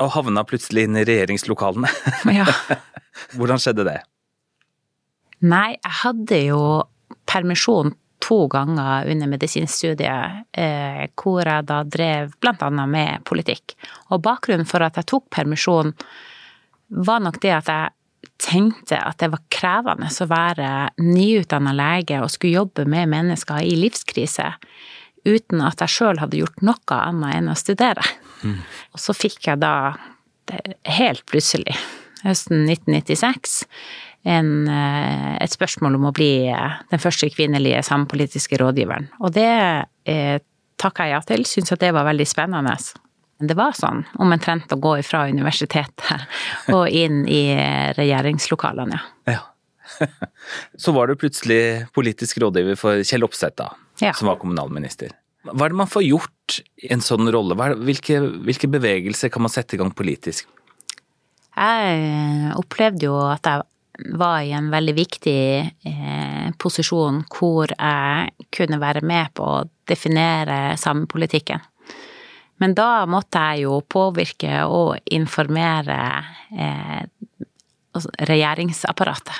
Og 0.01 0.13
havna 0.15 0.43
plutselig 0.47 0.87
inn 0.87 0.97
i 0.99 1.05
regjeringslokalene. 1.07 1.91
Ja. 2.41 2.47
Hvordan 3.35 3.59
skjedde 3.59 3.83
det? 3.85 3.97
Nei, 5.43 5.75
jeg 5.75 5.93
hadde 5.99 6.37
jo 6.45 6.61
permisjon 7.27 7.91
to 8.21 8.45
ganger 8.51 9.09
under 9.11 9.27
medisinstudiet, 9.27 10.45
eh, 10.53 11.01
hvor 11.17 11.43
jeg 11.43 11.67
da 11.67 11.81
drev 11.83 12.31
annet 12.47 12.89
med 12.89 13.25
politikk. 13.27 13.75
Og 14.13 14.21
bakgrunnen 14.23 14.69
for 14.69 14.85
at 14.85 14.99
jeg 14.99 15.09
tok 15.11 15.27
permisjon, 15.33 15.91
var 16.87 17.23
nok 17.25 17.41
det 17.41 17.53
at 17.55 17.71
jeg 17.71 17.91
tenkte 18.41 18.97
at 18.99 19.19
det 19.21 19.31
var 19.33 19.43
krevende 19.53 20.09
å 20.09 20.29
være 20.29 20.69
nyutdanna 21.01 21.73
lege 21.77 22.21
og 22.21 22.31
skulle 22.33 22.61
jobbe 22.61 22.85
med 22.89 23.09
mennesker 23.11 23.61
i 23.65 23.75
livskrise 23.79 24.49
uten 25.27 25.61
at 25.65 25.83
jeg 25.83 25.95
sjøl 25.95 26.21
hadde 26.21 26.39
gjort 26.39 26.63
noe 26.65 26.97
annet 26.97 27.37
enn 27.37 27.51
å 27.51 27.57
studere. 27.59 28.05
Mm. 28.41 28.61
Og 28.95 29.01
så 29.01 29.15
fikk 29.15 29.49
jeg 29.49 29.61
da, 29.61 29.73
helt 30.97 31.25
plutselig, 31.29 31.75
høsten 32.25 32.65
1996, 32.69 33.61
en, 34.23 34.67
eh, 34.67 35.37
et 35.41 35.53
spørsmål 35.53 35.97
om 35.97 36.09
å 36.09 36.13
bli 36.13 36.47
eh, 36.51 36.79
den 36.91 37.01
første 37.01 37.29
kvinnelige 37.33 37.81
samepolitiske 37.87 38.59
rådgiveren. 38.61 39.09
Og 39.21 39.33
det 39.33 39.51
eh, 40.05 40.37
takka 40.81 41.07
jeg 41.07 41.15
ja 41.15 41.21
til, 41.25 41.45
syntes 41.49 41.75
at 41.75 41.81
det 41.81 41.93
var 41.95 42.05
veldig 42.09 42.27
spennende. 42.29 42.75
Det 43.41 43.57
var 43.57 43.73
sånn, 43.73 44.03
omtrent 44.21 44.73
å 44.73 44.77
gå 44.81 44.99
ifra 45.01 45.25
universitetet 45.29 46.27
og 46.75 46.89
inn 46.89 47.23
i 47.25 47.43
regjeringslokalene, 47.97 49.01
ja. 49.29 49.37
ja. 49.37 49.47
Så 50.81 50.93
var 50.95 51.09
du 51.09 51.17
plutselig 51.19 51.87
politisk 51.93 52.37
rådgiver 52.41 52.77
for 52.79 53.01
Kjell 53.05 53.25
Opseth, 53.25 53.57
da, 53.59 53.73
ja. 54.01 54.13
som 54.17 54.31
var 54.31 54.39
kommunalminister. 54.41 55.13
Hva 55.47 55.65
er 55.65 55.73
det 55.73 55.79
man 55.79 55.89
får 55.89 56.05
gjort 56.05 56.59
i 56.83 56.91
en 56.93 57.01
sånn 57.01 57.29
rolle? 57.33 57.57
Hvilke, 57.57 58.19
hvilke 58.45 58.69
bevegelser 58.69 59.31
kan 59.33 59.45
man 59.45 59.53
sette 59.53 59.77
i 59.77 59.81
gang 59.81 59.93
politisk? 59.95 60.49
Jeg 61.51 62.53
opplevde 62.59 63.07
jo 63.09 63.17
at 63.25 63.47
jeg 63.49 63.65
var 64.17 64.41
i 64.45 64.53
en 64.55 64.69
veldig 64.71 64.93
viktig 64.97 65.41
eh, 65.89 66.47
posisjon 66.61 67.23
hvor 67.33 67.73
jeg 67.73 68.47
kunne 68.53 68.79
være 68.81 69.03
med 69.05 69.33
på 69.37 69.45
å 69.45 69.65
definere 69.89 70.77
samepolitikken. 70.79 71.61
Men 72.61 72.75
da 72.77 73.07
måtte 73.09 73.41
jeg 73.41 73.65
jo 73.65 73.79
påvirke 73.89 74.61
og 74.69 74.93
informere 75.09 75.97
eh, 76.53 77.01
altså 77.91 78.11
regjeringsapparatet, 78.29 79.33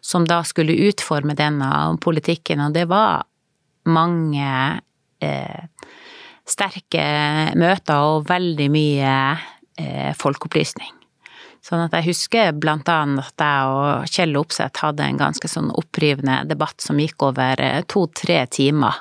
som 0.00 0.26
da 0.28 0.40
skulle 0.46 0.78
utforme 0.88 1.34
denne 1.38 1.68
politikken, 2.02 2.62
og 2.62 2.76
det 2.78 2.86
var 2.90 3.26
mange 3.88 4.48
eh, 5.22 5.68
sterke 6.48 7.04
møter 7.58 8.08
og 8.14 8.26
veldig 8.30 8.68
mye 8.72 9.14
eh, 9.78 10.10
folkeopplysning. 10.18 10.98
Sånn 11.62 11.84
at 11.84 11.92
jeg 11.94 12.08
husker 12.10 12.56
blant 12.58 12.88
annet 12.90 13.28
at 13.30 13.44
jeg 13.44 13.70
og 13.70 14.10
Kjell 14.10 14.38
Opseth 14.40 14.82
hadde 14.82 15.06
en 15.06 15.20
ganske 15.20 15.46
sånn 15.48 15.70
opprivende 15.70 16.40
debatt 16.50 16.82
som 16.82 16.98
gikk 16.98 17.22
over 17.28 17.62
eh, 17.62 17.84
to-tre 17.86 18.42
timer. 18.50 18.98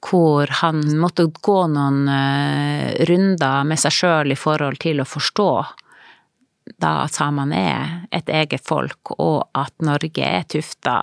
Hvor 0.00 0.50
han 0.62 0.80
måtte 0.98 1.28
gå 1.30 1.60
noen 1.70 2.08
eh, 2.10 3.04
runder 3.06 3.68
med 3.68 3.78
seg 3.78 3.94
sjøl 3.94 4.34
i 4.34 4.38
forhold 4.38 4.80
til 4.82 5.02
å 5.02 5.06
forstå 5.06 5.52
da 6.80 6.92
at 7.04 7.16
samene 7.16 7.58
er 7.58 7.94
et 8.14 8.28
eget 8.30 8.62
folk, 8.66 9.14
og 9.18 9.48
at 9.58 9.74
Norge 9.84 10.26
er 10.26 10.46
tufta 10.50 10.96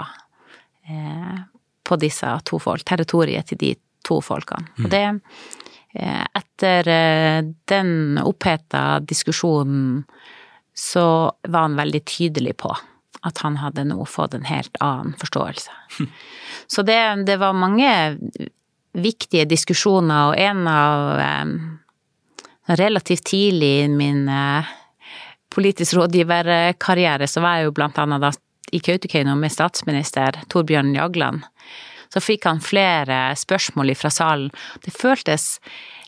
eh, 0.88 1.40
på 1.88 1.98
disse 2.02 2.30
to 2.48 2.60
folk, 2.60 2.84
territoriet 2.88 3.48
til 3.52 3.62
de 3.62 3.72
to 4.08 4.20
folkene. 4.24 4.68
Og 4.84 4.90
mm. 4.90 4.92
det 4.92 5.06
etter 6.38 6.90
den 7.72 8.20
oppheta 8.22 9.00
diskusjonen 9.02 10.04
så 10.78 11.32
var 11.48 11.64
han 11.66 11.80
veldig 11.80 12.04
tydelig 12.06 12.54
på 12.62 12.70
at 13.26 13.42
han 13.42 13.58
hadde 13.58 13.88
nå 13.88 14.06
fått 14.06 14.36
en 14.38 14.46
helt 14.46 14.78
annen 14.84 15.16
forståelse. 15.18 15.72
Så 16.68 16.84
det, 16.86 17.00
det 17.26 17.40
var 17.42 17.58
mange 17.58 17.90
viktige 18.98 19.48
diskusjoner, 19.50 20.32
og 20.32 20.40
en 20.40 20.68
av 20.72 21.20
eh, 21.24 21.58
Relativt 22.68 23.24
tidlig 23.30 23.68
i 23.80 23.88
min 23.88 24.26
eh, 24.28 24.66
politisk 25.56 25.94
rådgiverkarriere 25.96 27.24
så 27.32 27.40
var 27.40 27.62
jeg 27.62 27.70
jo 27.70 27.76
blant 27.78 28.00
annet 28.04 28.26
da 28.26 28.32
i 28.72 28.82
Kautokeino 28.84 29.36
med 29.40 29.54
statsminister 29.54 30.42
Torbjørn 30.52 30.94
Jagland. 30.96 31.46
Så 32.14 32.22
fikk 32.24 32.48
han 32.48 32.62
flere 32.64 33.36
spørsmål 33.36 33.94
fra 34.00 34.12
salen. 34.14 34.52
Det 34.84 34.94
føltes 34.96 35.58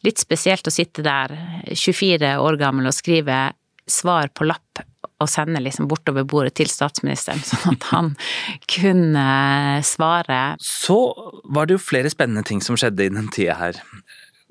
litt 0.06 0.22
spesielt 0.22 0.68
å 0.68 0.74
sitte 0.74 1.04
der, 1.04 1.34
24 1.68 2.38
år 2.40 2.60
gammel, 2.60 2.88
og 2.88 2.96
skrive 2.96 3.50
svar 3.90 4.32
på 4.32 4.48
lapp 4.48 4.84
og 5.20 5.28
sende 5.28 5.60
liksom 5.60 5.90
bortover 5.92 6.24
bordet 6.24 6.54
til 6.60 6.70
statsministeren, 6.72 7.42
sånn 7.50 7.76
at 7.76 7.88
han 7.92 8.12
kunne 8.72 9.28
svare. 9.88 10.42
Så 10.64 11.00
var 11.44 11.68
det 11.68 11.76
jo 11.76 11.84
flere 11.84 12.12
spennende 12.12 12.46
ting 12.48 12.64
som 12.64 12.80
skjedde 12.80 13.10
i 13.10 13.14
den 13.14 13.32
tida 13.36 13.58
her. 13.60 13.82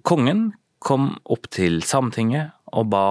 Kongen 0.08 0.50
kom 0.84 1.14
opp 1.26 1.48
til 1.54 1.80
Sametinget 1.82 2.52
og 2.76 2.90
ba 2.92 3.06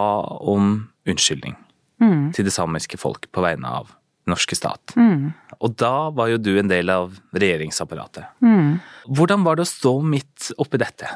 om 0.46 0.88
unnskyldning 1.10 1.58
mm. 2.00 2.34
til 2.38 2.48
det 2.48 2.54
samiske 2.54 3.00
folk 3.02 3.26
på 3.34 3.44
vegne 3.44 3.72
av 3.82 3.97
norske 4.30 4.58
stat. 4.58 4.94
Mm. 4.96 5.32
Og 5.64 5.74
da 5.80 6.10
var 6.16 6.32
jo 6.32 6.42
du 6.42 6.54
en 6.60 6.70
del 6.70 6.92
av 6.94 7.16
regjeringsapparatet. 7.34 8.38
Mm. 8.44 8.78
Hvordan 9.08 9.46
var 9.48 9.58
det 9.58 9.66
å 9.66 9.72
stå 9.72 9.94
midt 10.06 10.52
oppi 10.60 10.80
dette? 10.82 11.10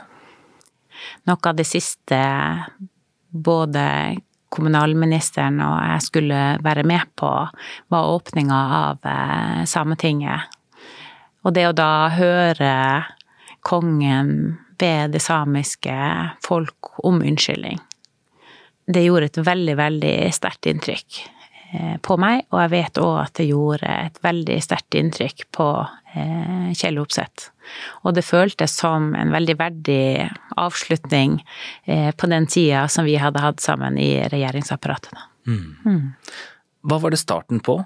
Noe 1.30 1.50
av 1.50 1.58
det 1.58 1.68
siste 1.70 2.20
både 3.32 3.84
kommunalministeren 4.52 5.62
og 5.64 5.78
jeg 5.80 6.08
skulle 6.08 6.40
være 6.64 6.84
med 6.88 7.14
på, 7.16 7.30
var 7.94 8.16
åpninga 8.16 8.58
av 8.80 9.08
eh, 9.08 9.62
Sametinget. 9.70 10.58
Og 11.46 11.56
det 11.56 11.70
å 11.70 11.76
da 11.78 12.10
høre 12.14 12.74
kongen 13.66 14.58
be 14.82 15.08
det 15.14 15.22
samiske 15.24 15.96
folk 16.44 16.92
om 17.06 17.22
unnskyldning, 17.22 17.80
det 18.92 19.06
gjorde 19.06 19.30
et 19.30 19.40
veldig, 19.46 19.78
veldig 19.80 20.16
sterkt 20.36 20.68
inntrykk 20.68 21.22
på 22.04 22.18
meg, 22.20 22.46
og 22.52 22.60
jeg 22.66 22.72
vet 22.74 23.00
òg 23.00 23.14
at 23.22 23.34
det 23.40 23.46
gjorde 23.48 23.88
et 23.88 24.18
veldig 24.26 24.58
sterkt 24.64 24.98
inntrykk 25.00 25.46
på 25.56 25.68
eh, 26.16 26.72
Kjell 26.76 27.00
Opseth. 27.00 27.52
Og 28.04 28.16
det 28.16 28.26
føltes 28.26 28.74
som 28.82 29.12
en 29.18 29.32
veldig 29.34 29.56
verdig 29.60 30.28
avslutning 30.60 31.40
eh, 31.86 32.10
på 32.12 32.30
den 32.32 32.48
tida 32.52 32.88
som 32.92 33.08
vi 33.08 33.18
hadde 33.22 33.44
hatt 33.44 33.64
sammen 33.64 34.00
i 34.02 34.14
regjeringsapparatet. 34.32 35.14
Mm. 35.48 35.64
Mm. 35.86 36.04
Hva 36.88 37.00
var 37.02 37.14
det 37.14 37.22
starten 37.22 37.62
på? 37.64 37.80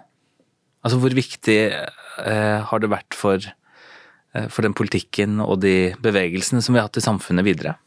Altså 0.86 1.00
hvor 1.02 1.16
viktig 1.18 1.60
eh, 1.74 2.60
har 2.70 2.82
det 2.82 2.92
vært 2.92 3.18
for, 3.18 3.42
eh, 3.42 4.48
for 4.50 4.66
den 4.66 4.76
politikken 4.78 5.42
og 5.44 5.60
de 5.66 5.94
bevegelsene 6.02 6.64
som 6.64 6.76
vi 6.76 6.82
har 6.82 6.90
hatt 6.90 7.02
i 7.02 7.06
samfunnet 7.06 7.48
videre? 7.48 7.78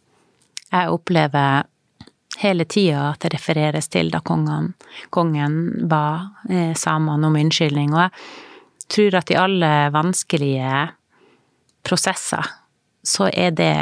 Jeg 0.69 0.93
opplever 0.93 1.69
hele 2.39 2.65
tida 2.65 3.11
at 3.13 3.25
det 3.25 3.33
refereres 3.35 3.91
til 3.91 4.13
da 4.15 4.21
kongen, 4.25 4.73
kongen 5.15 5.89
ba 5.91 6.03
eh, 6.51 6.75
samene 6.79 7.27
om 7.27 7.39
unnskyldning. 7.39 7.95
Og 7.95 8.05
jeg 8.05 8.89
tror 8.95 9.19
at 9.21 9.33
i 9.33 9.39
alle 9.39 9.73
vanskelige 9.95 10.85
prosesser, 11.87 12.53
så 13.03 13.31
er 13.33 13.55
det 13.57 13.75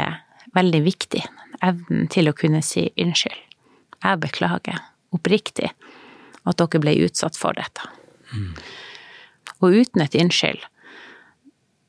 veldig 0.57 0.81
viktig. 0.85 1.23
Evnen 1.65 2.07
til 2.13 2.29
å 2.29 2.35
kunne 2.37 2.61
si 2.65 2.87
unnskyld. 3.01 3.37
Jeg 3.97 4.21
beklager 4.21 4.81
oppriktig 5.15 5.71
at 6.47 6.59
dere 6.59 6.81
ble 6.81 6.93
utsatt 7.07 7.37
for 7.37 7.57
dette. 7.57 7.87
Mm. 8.31 8.51
Og 9.57 9.79
uten 9.81 10.03
et 10.03 10.17
unnskyld, 10.17 10.61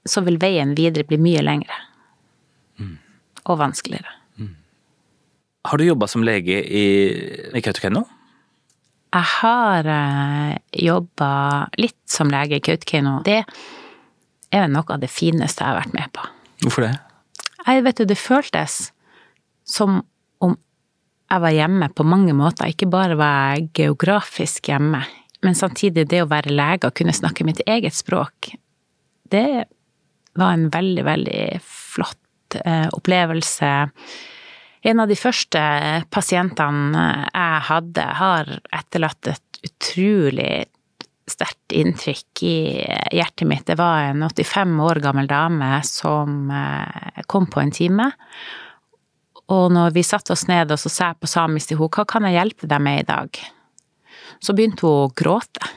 så 0.08 0.22
vil 0.24 0.40
veien 0.40 0.72
videre 0.78 1.06
bli 1.08 1.18
mye 1.20 1.42
lengre. 1.44 1.82
Mm. 2.80 2.96
Og 3.44 3.60
vanskeligere. 3.60 4.14
Har 5.68 5.78
du 5.78 5.84
jobba 5.84 6.06
som 6.08 6.22
lege 6.24 6.62
i, 6.64 6.86
i 7.52 7.60
Kautokeino? 7.60 8.00
Jeg 9.12 9.26
har 9.34 9.84
uh, 9.84 10.52
eh, 10.54 10.54
jobba 10.84 11.32
litt 11.76 11.98
som 12.08 12.30
lege 12.32 12.56
i 12.56 12.62
Kautokeino. 12.64 13.18
Det 13.26 13.42
er 14.48 14.70
noe 14.72 14.94
av 14.94 15.02
det 15.02 15.10
fineste 15.12 15.60
jeg 15.60 15.68
har 15.68 15.76
vært 15.82 15.92
med 15.92 16.08
på. 16.16 16.24
Hvorfor 16.64 16.86
det? 16.86 16.94
Jeg 17.66 17.84
vet 17.84 18.00
du, 18.00 18.06
det 18.08 18.16
føltes 18.16 18.78
som 19.68 19.98
om 20.40 20.56
jeg 21.28 21.44
var 21.44 21.56
hjemme 21.58 21.90
på 21.92 22.08
mange 22.08 22.32
måter. 22.32 22.72
Ikke 22.72 22.88
bare 22.88 23.20
var 23.20 23.58
jeg 23.58 23.68
geografisk 23.82 24.72
hjemme, 24.72 25.02
men 25.44 25.58
samtidig 25.58 26.06
det 26.08 26.22
å 26.24 26.30
være 26.32 26.56
lege 26.56 26.88
og 26.88 26.96
kunne 26.96 27.12
snakke 27.12 27.44
mitt 27.44 27.60
eget 27.68 27.96
språk, 27.98 28.54
det 29.28 29.68
var 30.32 30.56
en 30.56 30.70
veldig, 30.72 31.04
veldig 31.12 31.44
flott 31.60 32.56
opplevelse. 32.96 33.74
En 34.88 35.02
av 35.02 35.10
de 35.10 35.16
første 35.18 35.60
pasientene 36.14 37.04
jeg 37.26 37.62
hadde, 37.68 38.04
har 38.20 38.50
etterlatt 38.72 39.28
et 39.34 39.58
utrolig 39.68 40.52
sterkt 41.28 41.74
inntrykk 41.76 42.42
i 42.48 42.58
hjertet 43.12 43.44
mitt. 43.50 43.66
Det 43.68 43.76
var 43.76 44.06
en 44.08 44.24
85 44.24 44.78
år 44.86 45.02
gammel 45.04 45.28
dame 45.28 45.68
som 45.84 46.48
kom 47.28 47.50
på 47.52 47.60
en 47.60 47.74
time. 47.74 48.08
Og 49.52 49.72
når 49.72 49.92
vi 49.96 50.04
satte 50.04 50.32
oss 50.32 50.46
ned 50.48 50.72
og 50.72 50.80
så 50.80 50.92
sa 50.92 51.10
jeg 51.12 51.20
på 51.22 51.30
samisk 51.30 51.70
til 51.70 51.80
henne, 51.80 51.92
hva 51.96 52.06
kan 52.08 52.28
jeg 52.28 52.36
hjelpe 52.36 52.68
deg 52.68 52.82
med 52.84 53.02
i 53.02 53.06
dag? 53.08 53.42
Så 54.44 54.54
begynte 54.56 54.84
hun 54.84 55.04
å 55.08 55.12
gråte. 55.16 55.68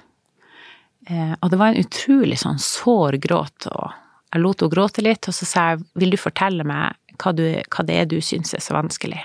Eh, 1.08 1.34
og 1.40 1.52
det 1.52 1.60
var 1.60 1.72
en 1.72 1.84
utrolig 1.84 2.38
sånn 2.40 2.60
sår 2.62 3.18
gråt, 3.24 3.68
og 3.72 3.96
jeg 4.32 4.44
lot 4.44 4.64
henne 4.64 4.76
gråte 4.76 5.04
litt, 5.04 5.28
og 5.28 5.36
så 5.36 5.48
sa 5.48 5.64
jeg, 5.72 5.86
vil 6.00 6.14
du 6.14 6.20
fortelle 6.20 6.68
meg 6.68 7.00
hva, 7.22 7.34
du, 7.38 7.46
hva 7.46 7.86
det 7.88 7.98
er 7.98 8.10
du 8.10 8.18
syns 8.24 8.56
er 8.58 8.64
så 8.64 8.76
vanskelig? 8.78 9.22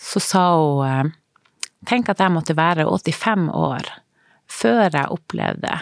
Så 0.00 0.22
sa 0.24 0.44
hun, 0.56 0.86
eh, 0.86 1.12
tenk 1.88 2.10
at 2.12 2.22
jeg 2.22 2.34
måtte 2.34 2.56
være 2.58 2.86
85 2.88 3.48
år 3.56 3.88
før 4.50 4.86
jeg 4.88 5.14
opplevde 5.14 5.78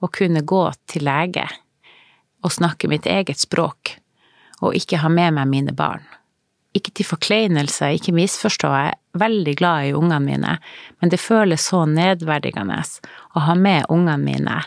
å 0.00 0.08
kunne 0.12 0.44
gå 0.44 0.64
til 0.90 1.06
lege 1.08 1.46
og 2.44 2.52
snakke 2.52 2.88
mitt 2.88 3.06
eget 3.08 3.40
språk, 3.40 3.96
og 4.64 4.76
ikke 4.76 5.00
ha 5.02 5.08
med 5.12 5.36
meg 5.36 5.48
mine 5.48 5.74
barn 5.76 6.04
ikke 6.76 6.92
til 6.94 7.08
forkleinelse, 7.08 7.88
ikke 7.96 8.14
misforstå, 8.14 8.70
jeg 8.70 8.94
er 8.94 9.18
veldig 9.18 9.54
glad 9.58 9.88
i 9.88 9.94
ungene 9.96 10.20
mine, 10.22 10.56
men 11.00 11.10
det 11.10 11.18
føles 11.22 11.66
så 11.66 11.82
nedverdigende 11.88 12.78
å 13.34 13.44
ha 13.48 13.56
med 13.58 13.88
ungene 13.90 14.18
mine 14.22 14.60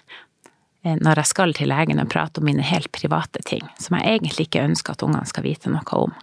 når 0.84 1.22
jeg 1.22 1.30
skal 1.30 1.54
til 1.56 1.72
legen 1.72 2.02
og 2.02 2.10
prate 2.12 2.42
om 2.42 2.48
mine 2.48 2.66
helt 2.66 2.92
private 2.92 3.40
ting, 3.48 3.63
som 3.80 3.98
jeg 3.98 4.18
egentlig 4.18 4.48
ikke 4.50 4.66
ønsker 4.68 4.96
at 4.96 5.04
ungene 5.06 5.28
skal 5.30 5.46
vite 5.46 5.72
noe 5.72 6.00
om. 6.00 6.16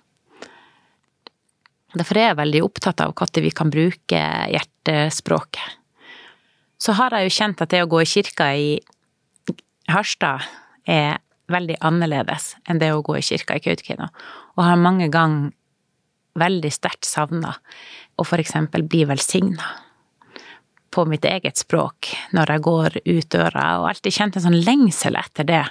Derfor 1.96 2.20
er 2.20 2.30
jeg 2.30 2.38
veldig 2.38 2.62
opptatt 2.62 3.00
av 3.02 3.14
når 3.16 3.42
vi 3.42 3.50
kan 3.50 3.72
bruke 3.72 4.20
hjertespråket. 4.52 5.78
Så 6.80 6.94
har 6.96 7.12
jeg 7.16 7.28
jo 7.28 7.36
kjent 7.36 7.62
at 7.64 7.72
det 7.72 7.82
å 7.84 7.90
gå 7.90 8.02
i 8.02 8.08
kirka 8.08 8.52
i 8.56 8.68
Harstad 9.90 10.46
er 10.88 11.18
veldig 11.50 11.80
annerledes 11.84 12.54
enn 12.68 12.78
det 12.78 12.92
å 12.94 13.02
gå 13.02 13.16
i 13.18 13.24
kirka 13.26 13.56
i 13.58 13.64
Kautokeino, 13.64 14.06
og 14.56 14.64
har 14.64 14.78
mange 14.80 15.10
ganger 15.12 15.50
veldig 16.38 16.70
sterkt 16.70 17.08
savna 17.08 17.56
å 18.16 18.24
for 18.24 18.38
eksempel 18.38 18.84
bli 18.86 19.02
velsigna 19.08 19.66
på 20.90 21.04
mitt 21.06 21.24
eget 21.24 21.60
språk 21.60 22.10
når 22.36 22.54
jeg 22.54 22.64
går 22.66 22.96
ut 23.04 23.28
døra, 23.30 23.66
og 23.80 23.90
alltid 23.92 24.16
kjent 24.16 24.38
en 24.38 24.46
sånn 24.48 24.60
lengsel 24.64 25.18
etter 25.18 25.46
det. 25.46 25.64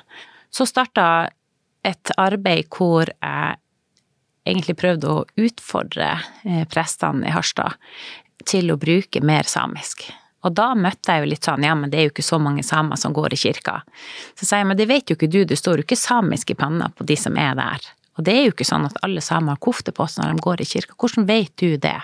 Så 0.52 0.68
starta 0.70 1.30
et 1.86 2.12
arbeid 2.20 2.70
hvor 2.74 3.10
jeg 3.10 3.60
egentlig 4.50 4.78
prøvde 4.80 5.12
å 5.12 5.26
utfordre 5.40 6.14
eh, 6.44 6.64
prestene 6.70 7.28
i 7.28 7.36
Harstad 7.36 7.78
til 8.48 8.72
å 8.72 8.80
bruke 8.80 9.22
mer 9.26 9.48
samisk. 9.48 10.08
Og 10.48 10.56
da 10.56 10.72
møtte 10.76 11.12
jeg 11.12 11.24
jo 11.24 11.30
litt 11.34 11.48
sånn, 11.48 11.66
ja, 11.68 11.76
men 11.76 11.92
det 11.92 12.00
er 12.00 12.08
jo 12.08 12.14
ikke 12.14 12.24
så 12.24 12.40
mange 12.40 12.64
samer 12.64 13.00
som 13.00 13.14
går 13.16 13.36
i 13.36 13.40
kirka. 13.42 13.82
Så 14.40 14.48
sier 14.48 14.64
jeg, 14.64 14.70
men 14.70 14.80
det 14.80 14.88
vet 14.88 15.12
jo 15.12 15.18
ikke 15.18 15.32
du, 15.32 15.42
det 15.46 15.60
står 15.60 15.82
jo 15.82 15.88
ikke 15.88 16.00
samisk 16.00 16.54
i 16.54 16.58
panna 16.60 16.88
på 16.96 17.08
de 17.08 17.18
som 17.20 17.36
er 17.40 17.58
der. 17.60 17.90
Og 18.16 18.24
det 18.28 18.36
er 18.36 18.48
jo 18.48 18.54
ikke 18.56 18.68
sånn 18.68 18.88
at 18.88 18.98
alle 19.04 19.24
samer 19.24 19.56
har 19.58 19.64
kofte 19.64 19.92
på 19.96 20.08
seg 20.08 20.24
når 20.24 20.40
de 20.40 20.46
går 20.48 20.64
i 20.64 20.70
kirka. 20.72 20.96
Hvordan 21.00 21.28
vet 21.28 21.54
du 21.60 21.76
det? 21.80 21.98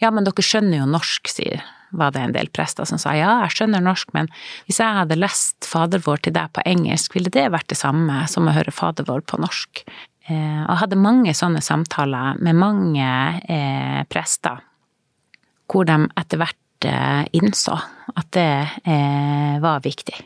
Ja, 0.00 0.10
men 0.10 0.24
dere 0.24 0.44
skjønner 0.44 0.80
jo 0.80 0.88
norsk, 0.88 1.28
sier 1.28 1.60
var 1.92 2.14
det 2.14 2.22
en 2.24 2.34
del 2.34 2.48
prester 2.54 2.88
som 2.88 3.00
sa 3.00 3.14
ja, 3.16 3.34
jeg 3.44 3.56
skjønner 3.56 3.84
norsk, 3.84 4.12
men 4.16 4.30
hvis 4.66 4.80
jeg 4.82 4.98
hadde 4.98 5.18
lest 5.20 5.68
Fader 5.68 6.02
vår 6.04 6.24
til 6.24 6.36
deg 6.36 6.52
på 6.56 6.64
engelsk, 6.68 7.14
ville 7.16 7.32
det 7.32 7.50
vært 7.52 7.70
det 7.72 7.78
samme 7.80 8.24
som 8.30 8.48
å 8.48 8.56
høre 8.56 8.74
Fader 8.74 9.06
vår 9.08 9.24
på 9.28 9.40
norsk? 9.42 9.84
Eh, 10.30 10.62
og 10.66 10.78
hadde 10.82 11.00
mange 11.00 11.34
sånne 11.34 11.62
samtaler 11.64 12.38
med 12.42 12.58
mange 12.58 13.08
eh, 13.50 14.02
prester, 14.10 14.60
hvor 15.70 15.88
de 15.88 15.98
etter 16.20 16.42
hvert 16.42 16.88
eh, 16.88 17.24
innså 17.38 17.78
at 18.12 18.28
det 18.36 18.50
eh, 18.84 19.56
var 19.62 19.82
viktig. 19.84 20.18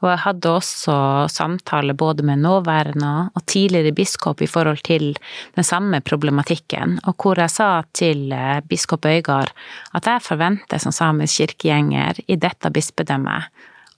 Og 0.00 0.08
jeg 0.08 0.20
hadde 0.24 0.52
også 0.56 0.94
samtale 1.28 1.94
både 1.98 2.24
med 2.24 2.40
nåværende 2.40 3.30
og 3.36 3.44
tidligere 3.46 3.92
biskop 3.96 4.40
i 4.40 4.48
forhold 4.48 4.80
til 4.86 5.12
den 5.56 5.66
samme 5.66 6.00
problematikken, 6.00 6.98
og 7.04 7.20
hvor 7.20 7.40
jeg 7.40 7.52
sa 7.52 7.70
til 7.92 8.32
eh, 8.32 8.62
biskop 8.64 9.04
Øygard 9.04 9.52
at 9.94 10.08
jeg 10.08 10.24
forventer 10.24 10.80
som 10.80 10.92
samisk 10.92 11.42
kirkegjenger 11.42 12.24
i 12.28 12.38
dette 12.40 12.72
bispedømmet 12.72 13.50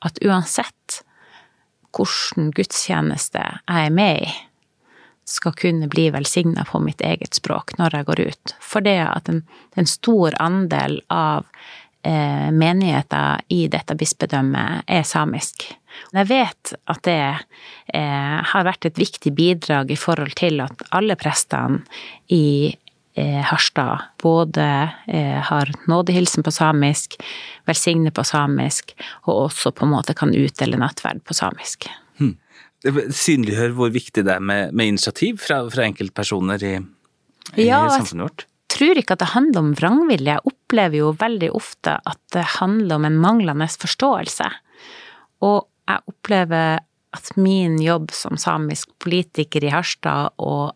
at 0.03 0.19
uansett 0.27 1.03
hvilken 1.93 2.51
gudstjeneste 2.57 3.43
jeg 3.43 3.87
er 3.87 3.95
med 3.95 4.25
i, 4.25 4.33
skal 5.29 5.55
kunne 5.55 5.87
bli 5.89 6.09
velsigna 6.11 6.65
på 6.67 6.81
mitt 6.83 7.01
eget 7.05 7.37
språk 7.39 7.77
når 7.79 7.95
jeg 7.97 8.09
går 8.09 8.23
ut. 8.27 8.55
For 8.61 8.85
det 8.85 8.99
at 9.05 9.29
en, 9.31 9.45
en 9.79 9.89
stor 9.89 10.35
andel 10.43 10.99
av 11.13 11.47
eh, 12.03 12.49
menigheter 12.51 13.45
i 13.55 13.67
dette 13.71 13.95
bispedømmet 13.99 14.89
er 14.91 15.07
samisk. 15.07 15.69
Jeg 16.13 16.29
vet 16.29 16.75
at 16.93 17.03
det 17.07 17.19
eh, 17.95 18.39
har 18.53 18.69
vært 18.69 18.89
et 18.89 19.01
viktig 19.01 19.33
bidrag 19.37 19.93
i 19.93 19.99
forhold 19.99 20.35
til 20.39 20.63
at 20.65 20.85
alle 20.95 21.17
prestene 21.21 21.83
i 22.33 22.73
eh, 23.15 23.41
Harstad 23.49 24.09
både 24.23 24.67
eh, 25.07 25.41
har 25.49 25.73
nådehilsen 25.89 26.45
på 26.45 26.53
samisk, 26.55 27.19
velsigner 27.69 28.15
på 28.15 28.25
samisk, 28.27 28.95
og 29.27 29.49
også 29.49 29.73
på 29.77 29.87
en 29.87 29.95
måte 29.95 30.17
kan 30.19 30.35
utdele 30.37 30.81
nattverd 30.81 31.23
på 31.27 31.37
samisk. 31.37 31.89
Hmm. 32.21 32.37
Synliggjør 32.83 33.77
hvor 33.77 33.93
viktig 33.95 34.25
det 34.27 34.37
er 34.37 34.43
med, 34.43 34.73
med 34.77 34.95
initiativ 34.95 35.43
fra, 35.43 35.63
fra 35.73 35.87
enkeltpersoner 35.87 36.65
i, 36.67 36.79
i 37.57 37.69
ja, 37.69 37.85
samfunnet 37.93 38.29
vårt? 38.29 38.47
Jeg 38.73 38.79
tror 38.79 38.99
ikke 38.99 39.15
at 39.15 39.21
det 39.21 39.35
handler 39.35 39.61
om 39.61 39.75
vrangvilje. 39.77 40.33
Jeg 40.33 40.49
opplever 40.49 40.97
jo 40.97 41.11
veldig 41.21 41.51
ofte 41.55 41.99
at 42.09 42.21
det 42.33 42.45
handler 42.55 42.97
om 42.97 43.05
en 43.05 43.19
manglende 43.21 43.67
forståelse. 43.69 44.49
Og 45.45 45.69
jeg 45.89 46.05
opplever 46.09 46.81
at 47.13 47.33
min 47.37 47.77
jobb 47.83 48.13
som 48.17 48.39
samisk 48.41 48.93
politiker 49.03 49.65
i 49.67 49.73
Harstad 49.73 50.33
og 50.41 50.73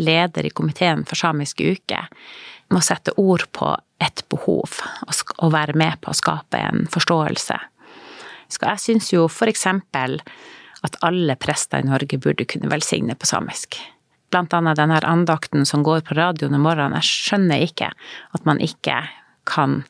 leder 0.00 0.46
i 0.46 0.52
komiteen 0.54 1.04
for 1.08 1.18
Samisk 1.18 1.62
uke 1.64 2.00
må 2.70 2.80
sette 2.84 3.14
ord 3.18 3.46
på 3.56 3.72
et 4.00 4.22
behov 4.32 4.80
og 5.40 5.52
være 5.52 5.76
med 5.76 6.00
på 6.00 6.12
å 6.12 6.16
skape 6.16 6.60
en 6.60 6.86
forståelse. 6.92 7.56
Jeg 8.50 8.82
syns 8.82 9.10
jo 9.12 9.26
for 9.30 9.50
eksempel 9.50 10.18
at 10.86 10.96
alle 11.04 11.36
prester 11.40 11.82
i 11.82 11.88
Norge 11.88 12.18
burde 12.18 12.46
kunne 12.48 12.70
velsigne 12.70 13.16
på 13.18 13.28
samisk. 13.28 13.76
Blant 14.30 14.54
annet 14.54 14.78
denne 14.78 15.00
andakten 15.04 15.66
som 15.66 15.82
går 15.84 16.04
på 16.06 16.16
radioen 16.16 16.54
om 16.56 16.64
morgenen. 16.64 16.96
Jeg 17.00 17.10
skjønner 17.10 17.64
ikke 17.66 17.90
at 17.90 18.46
man 18.48 18.62
ikke 18.62 19.02
kan 19.50 19.80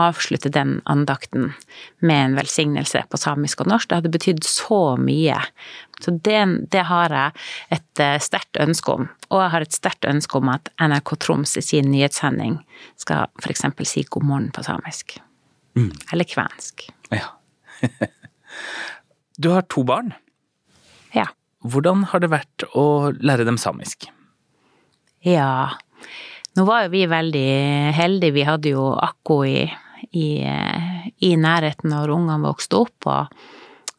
avslutte 0.00 0.50
den 0.52 0.78
andakten 0.88 1.52
med 2.00 2.24
en 2.24 2.36
velsignelse 2.38 3.02
på 3.10 3.20
samisk 3.20 3.60
og 3.62 3.70
norsk. 3.72 3.88
Det 3.90 3.98
hadde 4.00 4.12
betydd 4.14 4.44
så 4.46 4.80
mye. 5.00 5.36
Så 6.00 6.14
det, 6.24 6.40
det 6.72 6.84
har 6.88 7.12
jeg 7.12 7.46
et 7.76 8.02
eh, 8.02 8.16
sterkt 8.22 8.60
ønske 8.62 8.94
om. 8.96 9.08
Og 9.28 9.42
jeg 9.44 9.52
har 9.54 9.66
et 9.66 9.76
sterkt 9.76 10.08
ønske 10.08 10.40
om 10.40 10.52
at 10.52 10.70
NRK 10.80 11.16
Troms 11.20 11.56
i 11.60 11.64
sin 11.64 11.90
nyhetssending 11.92 12.58
skal 13.00 13.28
f.eks. 13.42 13.66
si 13.88 14.06
god 14.08 14.26
morgen 14.26 14.48
på 14.56 14.64
samisk. 14.66 15.18
Mm. 15.76 15.92
Eller 16.12 16.28
kvensk. 16.28 16.88
Ja. 17.12 17.28
du 19.42 19.52
har 19.52 19.68
to 19.68 19.84
barn. 19.86 20.14
Ja. 21.16 21.28
Hvordan 21.60 22.06
har 22.08 22.24
det 22.24 22.32
vært 22.32 22.64
å 22.72 23.12
lære 23.20 23.44
dem 23.44 23.60
samisk? 23.60 24.08
Ja, 25.20 25.76
nå 26.58 26.66
var 26.66 26.84
jo 26.84 26.92
vi 26.92 27.04
veldig 27.10 27.50
heldige, 27.96 28.34
vi 28.34 28.46
hadde 28.48 28.74
jo 28.74 28.90
Akko 28.98 29.42
i, 29.46 29.64
i, 30.16 30.28
i 31.26 31.30
nærheten 31.38 31.92
når 31.94 32.14
ungene 32.16 32.42
vokste 32.48 32.80
opp. 32.80 33.06
Og, 33.10 33.40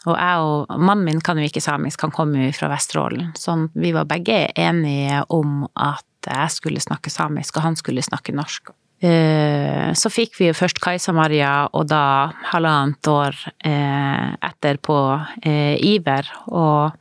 og 0.10 0.18
jeg 0.18 0.44
og 0.44 0.76
mannen 0.82 1.08
min 1.08 1.24
kan 1.24 1.40
jo 1.40 1.48
ikke 1.48 1.64
samisk, 1.64 2.04
han 2.04 2.14
kommer 2.16 2.48
jo 2.48 2.52
fra 2.58 2.72
Vesterålen. 2.74 3.32
Så 3.40 3.56
vi 3.74 3.94
var 3.96 4.10
begge 4.10 4.44
enige 4.60 5.24
om 5.32 5.64
at 5.80 6.06
jeg 6.28 6.54
skulle 6.54 6.84
snakke 6.84 7.10
samisk, 7.14 7.58
og 7.58 7.70
han 7.70 7.80
skulle 7.80 8.04
snakke 8.06 8.36
norsk. 8.36 8.74
Eh, 9.02 9.94
så 9.98 10.12
fikk 10.14 10.36
vi 10.38 10.52
jo 10.52 10.54
først 10.58 10.78
Kajsa 10.82 11.14
Maria, 11.18 11.66
og 11.74 11.88
da 11.90 12.30
halvannet 12.52 13.08
år 13.10 13.38
eh, 13.66 14.28
etter 14.52 14.78
på 14.78 14.98
eh, 15.42 15.78
Iver. 15.94 16.30
Og 16.54 16.98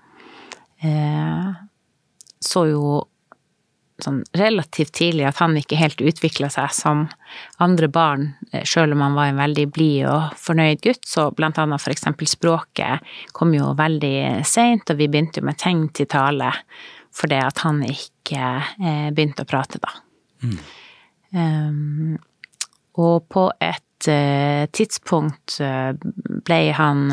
så 2.40 2.60
jo 2.70 3.02
sånn 4.04 4.20
relativt 4.38 4.92
tidlig 4.98 5.26
at 5.28 5.40
han 5.42 5.56
ikke 5.58 5.78
helt 5.80 6.00
utvikla 6.00 6.50
seg 6.52 6.72
som 6.74 7.04
andre 7.62 7.88
barn, 7.92 8.30
eh, 8.52 8.64
sjøl 8.68 8.94
om 8.94 9.04
han 9.04 9.18
var 9.18 9.30
en 9.30 9.40
veldig 9.40 9.66
blid 9.74 10.06
og 10.10 10.38
fornøyd 10.40 10.82
gutt. 10.86 11.04
Så 11.08 11.28
blant 11.36 11.58
annet 11.60 11.82
for 11.82 11.94
eksempel 11.94 12.30
språket 12.30 13.12
kom 13.36 13.54
jo 13.56 13.72
veldig 13.78 14.46
seint, 14.48 14.90
og 14.90 15.00
vi 15.00 15.10
begynte 15.10 15.42
jo 15.42 15.48
med 15.50 15.60
tegn 15.60 15.88
til 15.94 16.10
tale 16.10 16.52
fordi 17.10 17.40
at 17.42 17.58
han 17.64 17.80
ikke 17.82 18.40
eh, 18.78 19.08
begynte 19.10 19.42
å 19.42 19.50
prate 19.50 19.80
da. 19.82 19.90
Mm. 20.46 20.58
Um, 21.30 22.18
og 23.02 23.26
på 23.30 23.48
et 23.62 24.08
uh, 24.10 24.66
tidspunkt 24.74 25.58
ble 26.50 26.72
han 26.74 27.06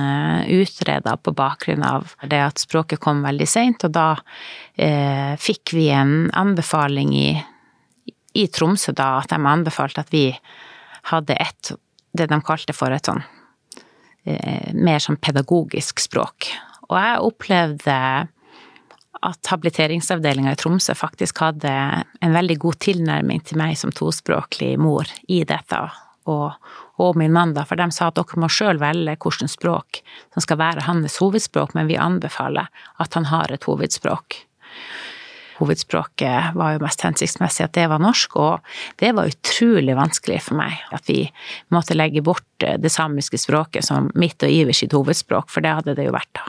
utreda 0.50 1.14
på 1.22 1.34
bakgrunn 1.38 1.86
av 1.86 2.16
det 2.26 2.40
at 2.42 2.62
språket 2.62 3.02
kom 3.04 3.22
veldig 3.22 3.48
seint, 3.50 3.86
og 3.86 3.94
da 3.94 4.08
eh, 4.74 5.38
fikk 5.38 5.76
vi 5.78 5.92
en 5.94 6.32
anbefaling 6.34 7.14
i, 7.14 7.30
i 8.34 8.48
Tromsø 8.50 8.96
da, 8.98 9.20
at 9.22 9.30
de 9.30 9.38
anbefalte 9.38 10.02
at 10.02 10.14
vi 10.14 10.32
hadde 11.12 11.38
et, 11.38 11.74
det 12.18 12.30
de 12.32 12.40
kalte 12.46 12.76
for 12.76 12.94
et 12.94 13.08
sånn 13.08 13.22
eh, 14.26 14.74
mer 14.74 15.04
sånn 15.04 15.20
pedagogisk 15.22 16.02
språk. 16.04 16.50
Og 16.90 16.98
jeg 16.98 17.24
opplevde 17.28 18.00
at 19.28 19.50
habiliteringsavdelinga 19.50 20.54
i 20.54 20.60
Tromsø 20.60 20.94
faktisk 20.98 21.42
hadde 21.42 21.72
en 22.22 22.36
veldig 22.36 22.58
god 22.62 22.78
tilnærming 22.86 23.42
til 23.48 23.60
meg 23.60 23.78
som 23.80 23.94
tospråklig 23.96 24.76
mor 24.82 25.10
i 25.28 25.42
dette, 25.48 25.80
og, 26.28 26.54
og 26.98 27.18
min 27.20 27.34
mann, 27.34 27.54
da, 27.54 27.66
for 27.68 27.80
de 27.80 27.90
sa 27.94 28.10
at 28.10 28.18
dere 28.18 28.42
må 28.42 28.50
sjøl 28.52 28.80
velge 28.82 29.18
hvilket 29.22 29.54
språk 29.54 30.02
som 30.34 30.44
skal 30.44 30.60
være 30.62 30.88
hans 30.88 31.20
hovedspråk, 31.22 31.76
men 31.78 31.90
vi 31.90 32.00
anbefaler 32.02 32.72
at 33.02 33.18
han 33.18 33.30
har 33.30 33.54
et 33.54 33.68
hovedspråk. 33.70 34.42
Hovedspråket 35.58 36.54
var 36.58 36.76
jo 36.76 36.84
mest 36.84 37.02
hensiktsmessig 37.02 37.66
at 37.66 37.74
det 37.78 37.88
var 37.90 38.02
norsk, 38.02 38.36
og 38.38 38.74
det 39.02 39.14
var 39.18 39.30
utrolig 39.30 39.96
vanskelig 39.98 40.42
for 40.46 40.60
meg 40.60 40.78
at 40.94 41.10
vi 41.10 41.24
måtte 41.74 41.98
legge 41.98 42.22
bort 42.26 42.46
det 42.62 42.92
samiske 42.94 43.40
språket 43.42 43.86
som 43.86 44.12
mitt 44.18 44.44
og 44.46 44.54
Ivers 44.54 44.84
sitt 44.84 44.94
hovedspråk, 44.94 45.50
for 45.50 45.66
det 45.66 45.74
hadde 45.80 45.98
det 45.98 46.10
jo 46.10 46.16
vært 46.18 46.34
da. 46.38 46.46